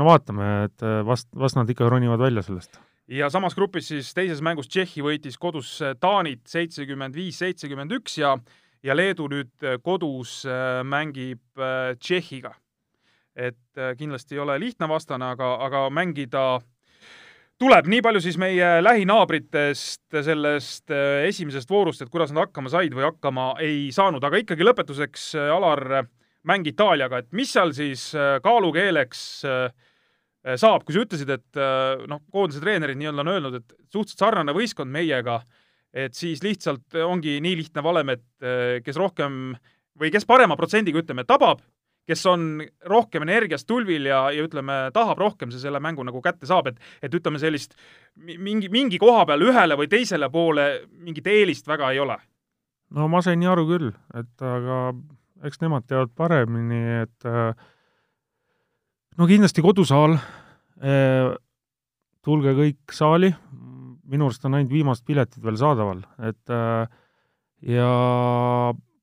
no 0.00 0.06
vaatame, 0.08 0.48
et 0.70 0.84
vast, 1.04 1.28
vast 1.36 1.58
nad 1.60 1.68
ikka 1.68 1.90
ronivad 1.92 2.22
välja 2.24 2.42
sellest 2.46 2.80
ja 3.08 3.30
samas 3.30 3.54
grupis 3.54 3.88
siis 3.92 4.12
teises 4.16 4.40
mängus 4.44 4.68
Tšehhi 4.70 5.04
võitis 5.04 5.38
kodus 5.40 5.76
äh, 5.84 5.94
Taanit 6.00 6.46
seitsekümmend 6.48 7.16
viis, 7.16 7.38
seitsekümmend 7.42 7.92
üks 7.98 8.18
ja 8.20 8.36
ja 8.84 8.96
Leedu 8.96 9.28
nüüd 9.32 9.64
äh, 9.64 9.78
kodus 9.82 10.42
äh, 10.48 10.82
mängib 10.84 11.42
Tšehhiga. 12.00 12.54
et 13.34 13.80
kindlasti 13.98 14.36
ei 14.36 14.38
ole 14.38 14.54
lihtne 14.62 14.86
vastane, 14.86 15.26
aga, 15.34 15.48
aga 15.66 15.78
mängida 15.90 16.60
tuleb. 17.58 17.88
Nii 17.90 18.02
palju 18.06 18.20
siis 18.22 18.36
meie 18.38 18.68
lähinaabritest 18.78 20.20
sellest 20.22 20.92
esimesest 21.26 21.70
voorust, 21.70 22.04
et 22.04 22.12
kuidas 22.14 22.30
nad 22.30 22.44
hakkama 22.46 22.70
said 22.70 22.94
või 22.94 23.08
hakkama 23.08 23.48
ei 23.58 23.88
saanud, 23.90 24.22
aga 24.22 24.38
ikkagi 24.38 24.62
lõpetuseks, 24.62 25.24
Alar, 25.50 26.06
mäng 26.46 26.70
Itaaliaga, 26.70 27.24
et 27.24 27.34
mis 27.34 27.50
seal 27.50 27.74
siis 27.74 28.12
kaalukeeleks 28.46 29.24
äh, 29.50 29.83
saab, 30.60 30.84
kui 30.84 30.96
sa 30.96 31.04
ütlesid, 31.04 31.30
et 31.32 31.60
äh, 31.60 32.06
noh, 32.10 32.22
koondise 32.32 32.62
treenerid 32.62 32.98
nii-öelda 33.00 33.24
on 33.24 33.32
öelnud, 33.32 33.60
et 33.60 33.76
suhteliselt 33.88 34.20
sarnane 34.26 34.54
võistkond 34.56 34.92
meiega, 34.92 35.40
et 35.94 36.16
siis 36.18 36.42
lihtsalt 36.44 36.96
ongi 37.06 37.38
nii 37.44 37.56
lihtne 37.62 37.84
valem, 37.84 38.12
et 38.16 38.26
äh, 38.44 38.82
kes 38.84 38.98
rohkem 39.00 39.54
või 40.00 40.10
kes 40.12 40.26
parema 40.28 40.58
protsendiga, 40.58 41.00
ütleme, 41.00 41.24
tabab, 41.28 41.62
kes 42.04 42.26
on 42.28 42.60
rohkem 42.90 43.24
energiast 43.24 43.66
tulvil 43.68 44.10
ja, 44.10 44.26
ja 44.34 44.44
ütleme, 44.44 44.90
tahab 44.94 45.20
rohkem, 45.22 45.52
see 45.52 45.62
selle 45.62 45.80
mängu 45.80 46.04
nagu 46.04 46.20
kätte 46.24 46.48
saab, 46.50 46.68
et 46.72 46.80
et 47.06 47.14
ütleme, 47.14 47.40
sellist 47.40 47.76
mingi, 48.20 48.68
mingi 48.68 49.00
koha 49.00 49.24
peal 49.28 49.46
ühele 49.46 49.78
või 49.80 49.88
teisele 49.88 50.28
poole 50.32 50.68
mingit 50.92 51.26
eelist 51.30 51.68
väga 51.70 51.92
ei 51.94 52.02
ole. 52.04 52.18
no 52.94 53.08
ma 53.08 53.22
sain 53.24 53.40
nii 53.40 53.50
aru 53.50 53.64
küll, 53.70 53.92
et 54.14 54.44
aga 54.44 54.80
eks 55.44 55.60
nemad 55.64 55.86
teavad 55.88 56.12
paremini, 56.16 56.82
et 57.04 57.28
äh, 57.28 57.54
no 59.20 59.28
kindlasti 59.30 59.62
kodusaal, 59.64 60.16
äh, 60.82 61.34
tulge 62.24 62.54
kõik 62.56 62.94
saali, 62.94 63.30
minu 64.10 64.28
arust 64.28 64.44
on 64.48 64.58
ainult 64.58 64.72
viimased 64.74 65.06
piletid 65.06 65.44
veel 65.44 65.58
saadaval, 65.60 66.02
et 66.26 66.52
äh, 66.52 66.88
ja 67.74 67.92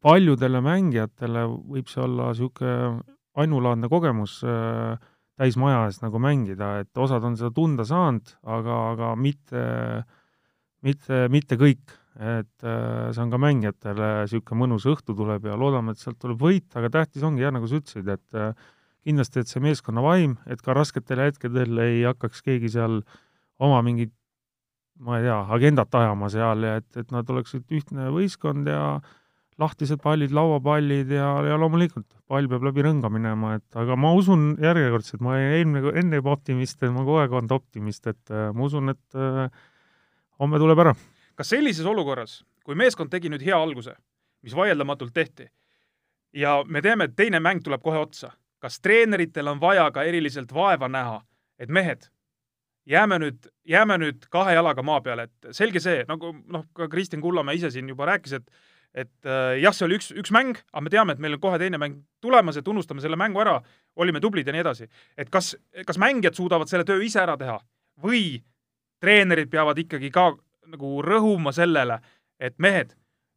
paljudele 0.01 0.61
mängijatele 0.65 1.45
võib 1.47 1.89
see 1.89 2.03
olla 2.03 2.31
niisugune 2.31 3.01
ainulaadne 3.41 3.87
kogemus 3.89 4.41
äh, 4.43 4.99
täismaja 5.39 5.85
ees 5.87 6.01
nagu 6.03 6.19
mängida, 6.21 6.81
et 6.83 6.99
osad 6.99 7.23
on 7.25 7.37
seda 7.39 7.53
tunda 7.55 7.85
saanud, 7.87 8.35
aga, 8.43 8.77
aga 8.91 9.15
mitte, 9.15 9.63
mitte, 10.85 11.25
mitte 11.31 11.57
kõik. 11.61 11.97
et 12.11 12.59
see 12.59 13.21
on 13.23 13.29
ka 13.31 13.37
mängijatele 13.39 14.07
niisugune 14.25 14.59
mõnus 14.59 14.83
õhtu 14.91 15.15
tuleb 15.15 15.45
ja 15.47 15.55
loodame, 15.57 15.93
et 15.95 16.01
sealt 16.03 16.19
tuleb 16.19 16.41
võit, 16.43 16.67
aga 16.75 16.89
tähtis 16.91 17.23
ongi 17.23 17.45
jah, 17.45 17.53
nagu 17.55 17.69
sa 17.71 17.79
ütlesid, 17.79 18.09
et 18.11 18.39
kindlasti, 19.05 19.41
et 19.41 19.51
see 19.51 19.61
meeskonna 19.63 20.03
vaim, 20.05 20.37
et 20.49 20.61
ka 20.61 20.75
rasketel 20.77 21.23
hetkedel 21.25 21.79
ei 21.83 22.03
hakkaks 22.05 22.43
keegi 22.45 22.69
seal 22.75 23.01
oma 23.61 23.81
mingit, 23.85 24.13
ma 25.01 25.17
ei 25.17 25.25
tea, 25.25 25.39
agendat 25.57 25.95
ajama 25.97 26.29
seal 26.33 26.67
ja 26.67 26.75
et, 26.81 26.89
et 26.99 27.11
nad 27.13 27.29
oleksid 27.29 27.65
ühtne 27.73 28.11
võistkond 28.13 28.69
ja 28.69 28.99
lahtised 29.61 30.01
pallid, 30.01 30.33
lauapallid 30.33 31.11
ja, 31.13 31.27
ja 31.45 31.57
loomulikult 31.59 32.07
pall 32.29 32.47
peab 32.49 32.65
läbi 32.65 32.85
rõnga 32.85 33.11
minema, 33.13 33.55
et 33.59 33.77
aga 33.77 33.97
ma 33.99 34.13
usun 34.17 34.55
järjekordselt, 34.61 35.21
ma 35.25 35.37
eelmine, 35.41 35.93
enne 35.99 36.21
juba 36.21 36.35
optimist, 36.35 36.81
ma 36.87 37.03
kogu 37.03 37.19
aeg 37.21 37.35
olnud 37.37 37.55
optimist, 37.57 38.07
et 38.09 38.33
äh, 38.33 38.49
ma 38.55 38.67
usun, 38.67 38.93
et 38.93 39.17
äh, 39.17 39.47
homme 40.41 40.61
tuleb 40.61 40.85
ära. 40.85 40.95
kas 41.37 41.53
sellises 41.53 41.87
olukorras, 41.89 42.41
kui 42.65 42.77
meeskond 42.77 43.11
tegi 43.11 43.29
nüüd 43.31 43.43
hea 43.45 43.57
alguse, 43.57 43.95
mis 44.45 44.55
vaieldamatult 44.57 45.13
tehti, 45.13 45.49
ja 46.37 46.61
me 46.67 46.81
teame, 46.81 47.09
et 47.09 47.17
teine 47.17 47.41
mäng 47.43 47.61
tuleb 47.63 47.83
kohe 47.83 47.99
otsa, 48.01 48.31
kas 48.61 48.79
treeneritel 48.81 49.47
on 49.51 49.61
vaja 49.61 49.87
ka 49.91 50.03
eriliselt 50.07 50.53
vaeva 50.53 50.89
näha, 50.91 51.21
et 51.59 51.69
mehed, 51.69 52.07
jääme 52.89 53.17
nüüd, 53.21 53.47
jääme 53.67 53.97
nüüd 54.01 54.27
kahe 54.33 54.53
jalaga 54.57 54.83
maa 54.85 55.01
peale, 55.01 55.27
et 55.29 55.55
selge 55.57 55.81
see, 55.83 56.03
nagu 56.09 56.33
noh, 56.53 56.67
ka 56.77 56.89
Kristjan 56.91 57.21
Kullamäe 57.21 57.57
ise 57.59 57.71
siin 57.73 57.89
juba 57.89 58.09
rääkis, 58.13 58.39
et 58.39 58.53
et 58.91 59.23
äh, 59.23 59.55
jah, 59.61 59.71
see 59.71 59.85
oli 59.85 59.95
üks, 59.95 60.09
üks 60.19 60.33
mäng, 60.35 60.57
aga 60.73 60.83
me 60.83 60.91
teame, 60.91 61.13
et 61.15 61.21
meil 61.23 61.37
on 61.37 61.39
kohe 61.43 61.59
teine 61.61 61.79
mäng 61.79 62.01
tulemas, 62.23 62.57
et 62.59 62.67
unustame 62.67 62.99
selle 62.99 63.15
mängu 63.15 63.39
ära, 63.39 63.53
olime 63.95 64.19
tublid 64.19 64.47
ja 64.47 64.51
nii 64.51 64.63
edasi. 64.65 64.89
et 65.17 65.29
kas, 65.31 65.53
kas 65.87 65.99
mängijad 66.01 66.35
suudavad 66.35 66.67
selle 66.67 66.83
töö 66.83 66.99
ise 67.03 67.21
ära 67.23 67.37
teha? 67.39 67.55
Või 68.03 68.41
treenerid 68.99 69.47
peavad 69.51 69.79
ikkagi 69.79 70.11
ka 70.11 70.33
nagu 70.71 70.99
rõhuma 71.05 71.53
sellele, 71.55 72.01
et 72.39 72.57
mehed, 72.59 72.91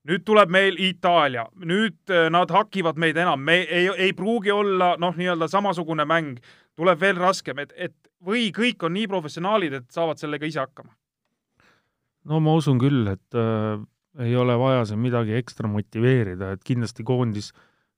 nüüd 0.08 0.24
tuleb 0.26 0.50
meil 0.52 0.76
Itaalia, 0.80 1.46
nüüd 1.64 2.12
äh, 2.12 2.28
nad 2.32 2.50
hakivad 2.50 3.00
meid 3.00 3.16
enam, 3.16 3.40
me 3.40 3.62
ei, 3.62 3.88
ei 4.08 4.12
pruugi 4.16 4.52
olla 4.52 4.94
noh, 5.00 5.16
nii-öelda 5.16 5.48
samasugune 5.48 6.04
mäng, 6.08 6.38
tuleb 6.76 7.00
veel 7.00 7.16
raskem, 7.22 7.62
et, 7.64 7.72
et 7.76 7.96
või 8.24 8.50
kõik 8.54 8.84
on 8.84 8.94
nii 8.96 9.08
professionaalid, 9.08 9.80
et 9.80 9.90
saavad 9.94 10.20
sellega 10.20 10.48
ise 10.48 10.62
hakkama? 10.64 10.94
no 12.24 12.38
ma 12.40 12.54
usun 12.56 12.78
küll, 12.80 13.08
et 13.12 13.36
äh 13.36 13.82
ei 14.22 14.34
ole 14.38 14.56
vaja 14.58 14.84
siin 14.88 15.00
midagi 15.02 15.34
ekstra 15.38 15.68
motiveerida, 15.70 16.52
et 16.54 16.64
kindlasti 16.66 17.06
koondis, 17.06 17.50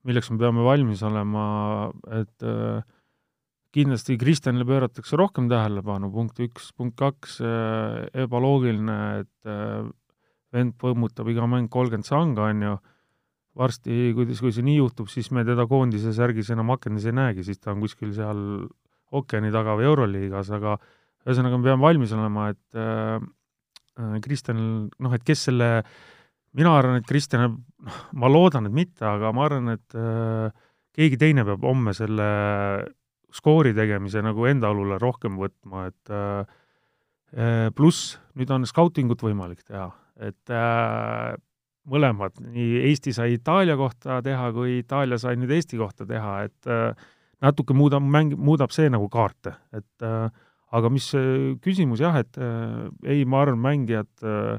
milleks 0.06 0.30
me 0.32 0.40
peame 0.40 0.64
valmis 0.64 1.02
olema, 1.04 1.46
et 2.16 2.46
äh, 2.46 2.80
kindlasti 3.76 4.16
Kristjanile 4.20 4.66
pööratakse 4.68 5.18
rohkem 5.20 5.50
tähelepanu, 5.52 6.10
punkt 6.14 6.40
üks, 6.44 6.70
punkt 6.76 6.96
kaks 7.00 7.40
äh,, 7.44 8.06
ebaloogiline, 8.24 8.98
et 9.24 9.50
äh, 9.50 9.84
vend 10.54 10.76
põmmutab 10.80 11.28
iga 11.32 11.46
mäng 11.50 11.70
kolmkümmend 11.72 12.06
sanga, 12.06 12.50
on 12.50 12.66
ju, 12.66 12.74
varsti, 13.56 14.12
kuidas, 14.16 14.42
kui 14.44 14.52
see 14.52 14.66
nii 14.66 14.76
juhtub, 14.78 15.08
siis 15.10 15.30
me 15.32 15.44
teda 15.48 15.64
koondise 15.70 16.12
särgis 16.14 16.52
enam 16.52 16.74
akendis 16.74 17.08
ei 17.08 17.16
näegi, 17.16 17.46
siis 17.46 17.58
ta 17.58 17.72
on 17.72 17.80
kuskil 17.84 18.12
seal 18.16 18.42
ookeani 19.16 19.50
taga 19.54 19.78
või 19.78 19.88
Euroliigas, 19.88 20.52
aga 20.52 20.76
ühesõnaga, 21.26 21.58
me 21.58 21.70
peame 21.70 21.82
valmis 21.82 22.12
olema, 22.14 22.50
et 22.52 22.78
äh, 22.78 23.24
Äh, 23.96 24.18
Kristjanil, 24.24 24.90
noh, 25.00 25.14
et 25.16 25.24
kes 25.24 25.46
selle, 25.48 25.70
mina 26.56 26.74
arvan, 26.76 27.00
et 27.00 27.08
Kristjan, 27.08 27.46
noh, 27.48 28.00
ma 28.20 28.28
loodan, 28.28 28.68
et 28.68 28.76
mitte, 28.76 29.04
aga 29.08 29.32
ma 29.36 29.46
arvan, 29.48 29.72
et 29.72 29.96
äh, 29.96 30.52
keegi 30.96 31.20
teine 31.20 31.46
peab 31.48 31.64
homme 31.64 31.94
selle 31.96 32.26
skoori 33.36 33.72
tegemise 33.76 34.20
nagu 34.24 34.46
enda 34.48 34.68
õlule 34.72 35.00
rohkem 35.00 35.40
võtma, 35.40 35.88
et 35.88 36.12
äh, 36.12 36.58
äh 37.36 37.70
pluss 37.76 38.18
nüüd 38.36 38.52
on 38.52 38.68
skautingut 38.68 39.24
võimalik 39.24 39.64
teha, 39.64 39.88
et 40.22 40.52
äh, 40.52 41.34
mõlemad, 41.86 42.40
nii 42.42 42.82
Eesti 42.90 43.14
sai 43.14 43.36
Itaalia 43.36 43.76
kohta 43.78 44.20
teha, 44.24 44.50
kui 44.56 44.80
Itaalia 44.80 45.18
sai 45.22 45.36
nüüd 45.38 45.52
Eesti 45.54 45.78
kohta 45.80 46.06
teha, 46.08 46.38
et 46.48 46.70
äh, 46.70 47.08
natuke 47.44 47.76
muudab, 47.76 48.04
mäng, 48.04 48.34
muudab 48.38 48.74
see 48.74 48.90
nagu 48.92 49.08
kaarte, 49.12 49.56
et 49.76 50.06
äh, 50.06 50.28
aga 50.76 50.90
mis 50.90 51.08
küsimus 51.62 52.02
jah, 52.02 52.16
et 52.20 52.40
äh, 52.42 52.86
ei, 53.06 53.24
ma 53.28 53.44
arvan, 53.44 53.60
mängijad 53.62 54.10
äh,, 54.26 54.56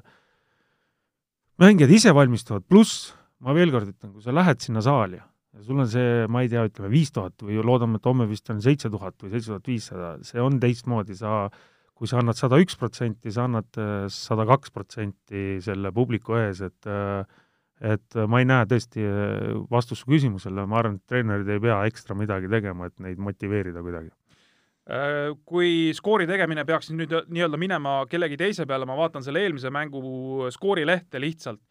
mängijad 1.61 1.91
ise 1.93 2.13
valmistuvad, 2.15 2.67
pluss 2.69 3.11
ma 3.43 3.53
veel 3.57 3.73
kord 3.73 3.89
ütlen, 3.91 4.13
kui 4.13 4.23
sa 4.23 4.33
lähed 4.33 4.61
sinna 4.63 4.81
saali 4.85 5.19
ja 5.57 5.65
sul 5.65 5.81
on 5.81 5.89
see, 5.89 6.25
ma 6.31 6.43
ei 6.43 6.51
tea, 6.51 6.65
ütleme 6.69 6.89
viis 6.91 7.11
tuhat 7.13 7.41
või 7.43 7.57
loodame, 7.65 7.97
et 7.97 8.09
homme 8.09 8.27
vist 8.29 8.49
on 8.53 8.61
seitse 8.63 8.91
tuhat 8.93 9.17
või 9.23 9.33
seitse 9.33 9.51
tuhat 9.51 9.69
viissada, 9.69 10.11
see 10.27 10.41
on 10.43 10.59
teistmoodi, 10.61 11.17
sa 11.17 11.47
kui 11.97 12.09
sa 12.09 12.21
annad 12.21 12.37
sada 12.37 12.59
üks 12.61 12.77
protsenti, 12.77 13.33
sa 13.33 13.47
annad 13.47 13.81
äh, 13.81 14.05
sada 14.13 14.45
kaks 14.45 14.73
protsenti 14.75 15.57
selle 15.65 15.91
publiku 15.95 16.37
ees, 16.37 16.61
et 16.61 16.89
äh, 16.89 17.25
et 17.81 18.17
ma 18.29 18.41
ei 18.41 18.47
näe 18.49 18.65
tõesti 18.69 19.03
äh, 19.05 19.51
vastust 19.71 20.03
su 20.03 20.09
küsimusele, 20.09 20.65
ma 20.69 20.79
arvan, 20.81 20.97
et 20.97 21.09
treenerid 21.09 21.49
ei 21.53 21.61
pea 21.61 21.81
ekstra 21.89 22.17
midagi 22.17 22.49
tegema, 22.51 22.89
et 22.89 22.97
neid 23.03 23.21
motiveerida 23.21 23.83
kuidagi. 23.85 24.09
Äh, 24.87 25.33
kui 25.45 25.91
skoori 25.95 26.27
tegemine 26.29 26.65
peaks 26.65 26.89
nüüd 26.95 27.13
nii-öelda 27.27 27.59
minema 27.59 27.99
kellegi 28.09 28.39
teise 28.39 28.65
peale, 28.69 28.87
ma 28.89 28.97
vaatan 28.97 29.25
selle 29.25 29.43
eelmise 29.45 29.71
mängu 29.73 30.47
skoorilehte 30.55 31.21
lihtsalt, 31.21 31.61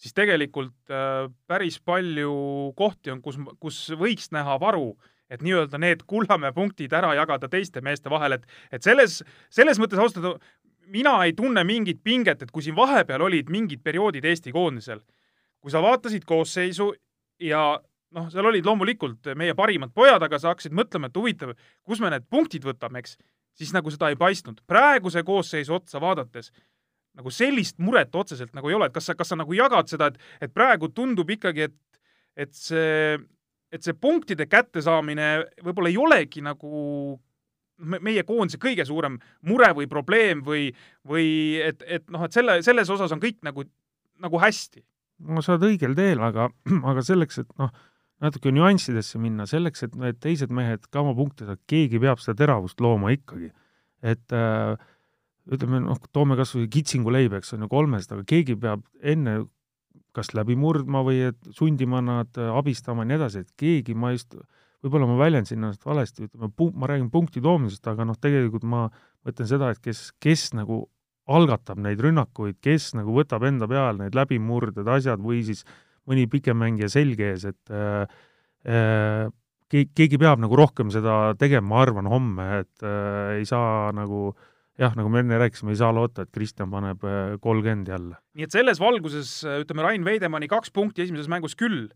siis 0.00 0.16
tegelikult 0.16 0.90
äh, 0.90 1.28
päris 1.46 1.78
palju 1.84 2.72
kohti 2.78 3.14
on, 3.14 3.22
kus, 3.22 3.38
kus 3.62 3.84
võiks 3.98 4.32
näha 4.34 4.58
varu, 4.62 4.94
et 5.32 5.44
nii-öelda 5.44 5.80
need 5.80 6.04
Kullamäe 6.08 6.52
punktid 6.52 6.92
ära 6.92 7.14
jagada 7.16 7.48
teiste 7.48 7.80
meeste 7.80 8.10
vahel, 8.12 8.36
et, 8.36 8.44
et 8.72 8.84
selles, 8.84 9.22
selles 9.50 9.80
mõttes 9.80 10.00
ausalt 10.02 10.20
öelda 10.20 10.36
mina 10.92 11.14
ei 11.24 11.32
tunne 11.32 11.64
mingit 11.64 12.02
pinget, 12.04 12.42
et 12.42 12.50
kui 12.52 12.64
siin 12.64 12.76
vahepeal 12.76 13.22
olid 13.24 13.50
mingid 13.52 13.82
perioodid 13.84 14.26
Eesti 14.28 14.52
koondisel, 14.52 15.00
kui 15.62 15.72
sa 15.72 15.82
vaatasid 15.82 16.26
koosseisu 16.28 16.90
ja 17.40 17.62
noh, 18.12 18.28
seal 18.32 18.48
olid 18.50 18.66
loomulikult 18.66 19.32
meie 19.38 19.54
parimad 19.58 19.94
pojad, 19.94 20.22
aga 20.22 20.40
sa 20.40 20.52
hakkasid 20.52 20.74
mõtlema, 20.76 21.08
et 21.08 21.16
huvitav, 21.16 21.54
kus 21.86 22.02
me 22.02 22.10
need 22.12 22.26
punktid 22.30 22.66
võtame, 22.66 23.02
eks, 23.02 23.16
siis 23.58 23.72
nagu 23.76 23.90
seda 23.92 24.10
ei 24.12 24.18
paistnud. 24.20 24.60
praeguse 24.68 25.22
koosseisu 25.24 25.78
otsa 25.78 26.00
vaadates 26.00 26.52
nagu 27.16 27.32
sellist 27.32 27.78
muret 27.78 28.14
otseselt 28.16 28.54
nagu 28.56 28.70
ei 28.70 28.76
ole, 28.76 28.88
et 28.88 28.94
kas 28.94 29.10
sa, 29.10 29.16
kas 29.16 29.32
sa 29.32 29.36
nagu 29.36 29.52
jagad 29.56 29.88
seda, 29.90 30.08
et, 30.08 30.20
et 30.40 30.52
praegu 30.52 30.88
tundub 30.88 31.28
ikkagi, 31.30 31.68
et, 31.68 32.02
et 32.46 32.54
see, 32.56 33.18
et 33.72 33.84
see 33.84 33.96
punktide 33.96 34.46
kättesaamine 34.50 35.28
võib-olla 35.64 35.92
ei 35.92 35.98
olegi 36.00 36.42
nagu 36.44 37.18
meie 37.82 38.22
koondise 38.26 38.60
kõige 38.62 38.84
suurem 38.86 39.16
mure 39.48 39.72
või 39.76 39.88
probleem 39.90 40.42
või, 40.46 40.68
või 41.08 41.28
et, 41.62 41.82
et 41.86 42.04
noh, 42.12 42.26
et 42.26 42.34
selle, 42.34 42.60
selles 42.62 42.90
osas 42.92 43.14
on 43.14 43.22
kõik 43.22 43.40
nagu, 43.46 43.64
nagu 44.22 44.42
hästi. 44.42 44.84
no 45.28 45.42
sa 45.42 45.56
oled 45.56 45.72
õigel 45.72 45.96
teel, 45.98 46.22
aga, 46.22 46.50
aga 46.92 47.04
selleks, 47.06 47.42
et 47.42 47.50
noh, 47.60 47.72
natuke 48.22 48.52
nüanssidesse 48.54 49.18
minna, 49.18 49.48
selleks, 49.50 49.88
et 49.88 49.96
need 49.98 50.20
teised 50.22 50.52
mehed 50.54 50.86
ka 50.92 51.02
oma 51.02 51.16
punkte 51.18 51.46
saavad, 51.46 51.62
keegi 51.70 52.00
peab 52.02 52.22
seda 52.22 52.38
teravust 52.44 52.82
looma 52.82 53.10
ikkagi. 53.16 53.50
et 54.02 54.34
äh, 54.34 54.76
ütleme 55.50 55.82
noh, 55.82 55.98
toome 56.14 56.36
kas 56.38 56.54
või 56.54 56.68
kitsingu 56.70 57.10
leiba, 57.10 57.40
eks 57.40 57.54
on 57.56 57.64
ju, 57.64 57.70
kolmest, 57.70 58.12
aga 58.14 58.24
keegi 58.26 58.56
peab 58.58 58.84
enne 59.02 59.40
kas 60.16 60.32
läbi 60.36 60.56
murdma 60.58 61.04
või 61.06 61.30
sundima 61.56 62.02
nad 62.04 62.40
äh, 62.40 62.50
abistama 62.54 63.06
ja 63.06 63.12
nii 63.12 63.20
edasi, 63.20 63.44
et 63.44 63.54
keegi, 63.58 63.94
ma 63.98 64.12
just, 64.14 64.36
võib-olla 64.84 65.08
ma 65.10 65.20
väljendasin 65.20 65.60
ennast 65.60 65.86
valesti, 65.86 66.26
ütleme, 66.28 66.50
ma 66.74 66.90
räägin 66.90 67.12
punkti 67.12 67.42
toomisest, 67.44 67.86
aga 67.88 68.08
noh, 68.08 68.18
tegelikult 68.18 68.66
ma 68.68 68.88
mõtlen 69.26 69.48
seda, 69.48 69.70
et 69.72 69.80
kes, 69.84 70.10
kes 70.22 70.50
nagu 70.58 70.84
algatab 71.32 71.78
neid 71.78 72.00
rünnakuid, 72.02 72.58
kes 72.64 72.92
nagu 72.98 73.14
võtab 73.14 73.44
enda 73.46 73.68
peale 73.70 74.04
need 74.04 74.16
läbimurded, 74.18 74.88
asjad 74.90 75.22
või 75.22 75.44
siis 75.46 75.62
äh, 75.62 75.80
mõni 76.08 76.26
pikem 76.30 76.58
mängija 76.58 76.90
selge 76.92 77.32
ees, 77.32 77.46
et 77.48 77.72
äh, 77.74 78.06
äh, 78.68 79.26
keegi 79.72 80.18
peab 80.20 80.42
nagu 80.42 80.56
rohkem 80.58 80.90
seda 80.92 81.34
tegema, 81.40 81.68
ma 81.72 81.82
arvan, 81.86 82.10
homme, 82.10 82.48
et 82.62 82.86
äh, 82.86 83.38
ei 83.38 83.46
saa 83.48 83.92
nagu 83.96 84.32
jah, 84.80 84.94
nagu 84.98 85.10
me 85.12 85.22
enne 85.24 85.40
rääkisime, 85.42 85.74
ei 85.74 85.80
saa 85.80 85.92
loota, 85.94 86.24
et 86.24 86.32
Kristjan 86.34 86.70
paneb 86.72 87.04
äh, 87.04 87.34
kolmkümmend 87.40 87.90
jälle. 87.92 88.20
nii 88.38 88.48
et 88.48 88.54
selles 88.54 88.80
valguses 88.80 89.34
ütleme, 89.58 89.84
Rain 89.84 90.04
Veidemanni 90.04 90.48
kaks 90.52 90.72
punkti 90.72 91.04
esimeses 91.04 91.28
mängus 91.32 91.58
küll, 91.58 91.90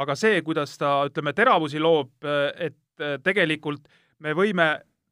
aga 0.00 0.14
see, 0.18 0.42
kuidas 0.46 0.76
ta, 0.80 1.00
ütleme, 1.10 1.34
teravusi 1.36 1.82
loob, 1.82 2.12
et 2.56 2.78
tegelikult 3.24 3.82
me 4.20 4.32
võime 4.36 4.70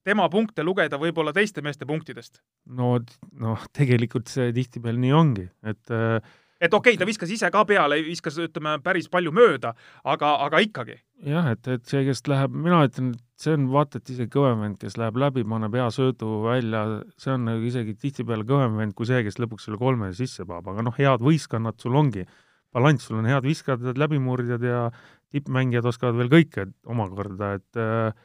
tema 0.09 0.29
punkte 0.33 0.65
lugeda 0.65 0.99
võib-olla 1.01 1.35
teiste 1.37 1.63
meeste 1.65 1.87
punktidest. 1.89 2.41
no, 2.65 2.97
noh, 3.41 3.65
tegelikult 3.77 4.31
see 4.33 4.53
tihtipeale 4.57 5.01
nii 5.03 5.15
ongi, 5.17 5.49
et 5.69 5.95
äh, 5.95 6.21
et 6.61 6.75
okei 6.75 6.95
okay,, 6.95 6.99
ta 7.01 7.07
viskas 7.09 7.31
ise 7.35 7.51
ka 7.55 7.63
peale, 7.69 8.01
viskas, 8.07 8.39
ütleme, 8.43 8.77
päris 8.85 9.09
palju 9.13 9.33
mööda, 9.35 9.75
aga, 10.05 10.35
aga 10.47 10.61
ikkagi. 10.65 10.99
jah, 11.27 11.51
et, 11.55 11.71
et 11.71 11.85
see, 11.89 12.03
kes 12.07 12.25
läheb, 12.31 12.55
mina 12.67 12.83
ütlen, 12.87 13.13
et 13.15 13.45
see 13.45 13.55
on 13.55 13.69
vaata 13.73 14.01
et 14.01 14.13
isegi 14.15 14.33
kõvem 14.35 14.65
vend, 14.65 14.81
kes 14.83 14.99
läheb 15.01 15.19
läbi, 15.23 15.47
paneb 15.49 15.79
hea 15.79 15.89
söödu 15.95 16.43
välja, 16.47 16.85
see 17.21 17.35
on 17.35 17.47
nagu 17.49 17.71
isegi 17.71 17.95
tihtipeale 17.99 18.47
kõvem 18.49 18.79
vend 18.83 18.97
kui 18.99 19.09
see, 19.09 19.23
kes 19.27 19.39
lõpuks 19.43 19.69
selle 19.69 19.81
kolme 19.81 20.11
sisse 20.19 20.47
paneb, 20.49 20.73
aga 20.75 20.87
noh, 20.89 20.99
head 20.99 21.25
võistkonnad 21.25 21.79
sul 21.83 21.99
ongi, 21.99 22.27
balanss, 22.75 23.09
sul 23.09 23.23
on 23.23 23.31
head 23.31 23.47
viskajad, 23.47 23.95
läbimurdjad 23.99 24.67
ja 24.67 24.87
tippmängijad 25.35 25.87
oskavad 25.89 26.19
veel 26.19 26.33
kõike 26.33 26.71
omakorda, 26.89 27.55
et 27.61 27.81
äh, 27.81 28.25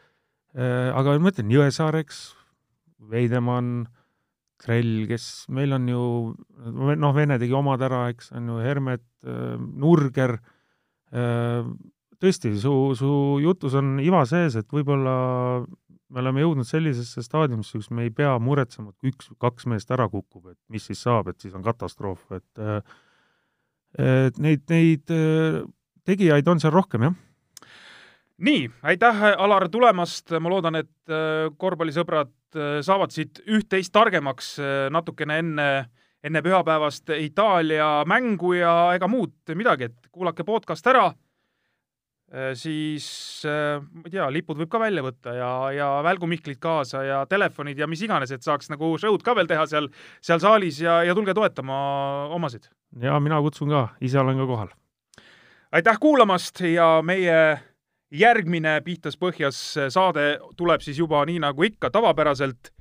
äh, 0.57 0.89
aga 0.93 1.17
ma 1.19 1.33
ütlen, 1.33 1.51
Jõesaar, 1.53 1.97
eks, 2.01 2.31
Veidemann, 3.11 3.85
Krell, 4.63 5.03
kes 5.09 5.27
meil 5.53 5.75
on 5.75 5.87
ju, 5.91 6.03
noh, 6.71 7.15
Vene 7.15 7.37
tegi 7.41 7.55
omad 7.57 7.83
ära, 7.83 8.05
eks, 8.13 8.31
on 8.37 8.51
ju 8.51 8.59
Hermet 8.63 9.03
äh,, 9.27 9.57
Nurger 9.59 10.37
äh,, 11.11 11.67
tõesti, 12.23 12.53
su, 12.61 12.73
su 12.97 13.11
jutus 13.43 13.75
on 13.79 13.97
iva 14.03 14.23
sees, 14.29 14.55
et 14.59 14.69
võib-olla 14.71 15.15
me 16.13 16.21
oleme 16.21 16.43
jõudnud 16.43 16.67
sellisesse 16.69 17.23
staadiumisse, 17.25 17.79
kus 17.81 17.91
me 17.91 18.05
ei 18.07 18.13
pea 18.13 18.37
muretsema, 18.39 18.93
et 18.93 19.11
üks, 19.11 19.31
kaks 19.41 19.67
meest 19.71 19.91
ära 19.91 20.07
kukub, 20.11 20.53
et 20.53 20.59
mis 20.71 20.85
siis 20.87 21.01
saab, 21.03 21.31
et 21.33 21.43
siis 21.43 21.55
on 21.57 21.65
katastroof, 21.65 22.23
et 22.37 22.63
äh, 22.63 22.79
et 23.93 24.39
neid, 24.41 24.63
neid 24.73 25.11
tegijaid 26.07 26.47
on 26.49 26.61
seal 26.63 26.73
rohkem, 26.73 27.03
jah 27.05 27.19
nii, 28.37 28.69
aitäh, 28.83 29.25
Alar, 29.37 29.67
tulemast, 29.69 30.31
ma 30.39 30.49
loodan, 30.49 30.79
et 30.81 31.11
äh, 31.11 31.49
korvpallisõbrad 31.57 32.33
saavad 32.85 33.09
siit 33.09 33.39
üht-teist 33.49 33.89
targemaks 33.89 34.59
natukene 34.93 35.39
enne, 35.41 35.69
enne 36.21 36.41
pühapäevast 36.45 37.09
Itaalia 37.17 38.03
mängu 38.05 38.51
ja 38.53 38.93
ega 38.93 39.09
muud 39.09 39.55
midagi, 39.57 39.87
et 39.89 40.11
kuulake 40.13 40.45
podcast 40.45 40.85
ära 40.91 41.07
Äh, 42.33 42.55
siis 42.57 43.43
äh, 43.45 43.77
ma 43.77 44.07
ei 44.07 44.13
tea, 44.15 44.25
lipud 44.33 44.57
võib 44.57 44.69
ka 44.73 44.79
välja 44.81 45.03
võtta 45.05 45.35
ja, 45.37 45.49
ja 45.75 45.87
välgumihklid 46.01 46.57
kaasa 46.57 47.03
ja 47.05 47.19
telefonid 47.29 47.77
ja 47.77 47.85
mis 47.85 48.01
iganes, 48.01 48.31
et 48.33 48.41
saaks 48.41 48.71
nagu 48.73 48.95
show'd 48.97 49.21
ka 49.21 49.35
veel 49.37 49.45
teha 49.51 49.67
seal, 49.69 49.91
seal 50.17 50.41
saalis 50.41 50.79
ja, 50.81 50.95
ja 51.05 51.13
tulge 51.13 51.35
toetama 51.37 51.75
omasid. 52.33 52.65
ja 53.03 53.19
mina 53.21 53.37
kutsun 53.45 53.69
ka, 53.69 53.83
ise 54.01 54.17
olen 54.17 54.41
ka 54.41 54.47
kohal. 54.49 54.73
aitäh 55.77 55.99
kuulamast 56.01 56.63
ja 56.65 56.87
meie 57.05 57.37
järgmine 58.13 58.81
Pihtas 58.85 59.17
põhjas 59.17 59.59
saade 59.89 60.39
tuleb 60.57 60.81
siis 60.81 60.97
juba 60.97 61.25
nii 61.25 61.39
nagu 61.43 61.63
ikka 61.63 61.89
tavapäraselt 61.89 62.73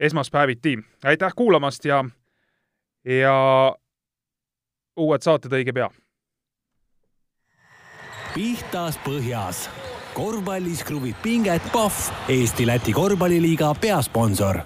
esmaspäeviti. 0.00 0.78
aitäh 1.04 1.32
kuulamast 1.36 1.84
ja, 1.84 2.04
ja 3.04 3.36
uued 4.96 5.22
saated 5.22 5.52
õige 5.52 5.74
pea 5.74 5.90
pihtas 8.34 8.98
põhjas. 9.02 9.68
korvpallis 10.14 10.84
kruvib 10.84 11.16
pinget 11.22 11.62
Pahv, 11.72 12.10
Eesti-Läti 12.28 12.92
korvpalliliiga 12.92 13.74
peasponsor 13.80 14.60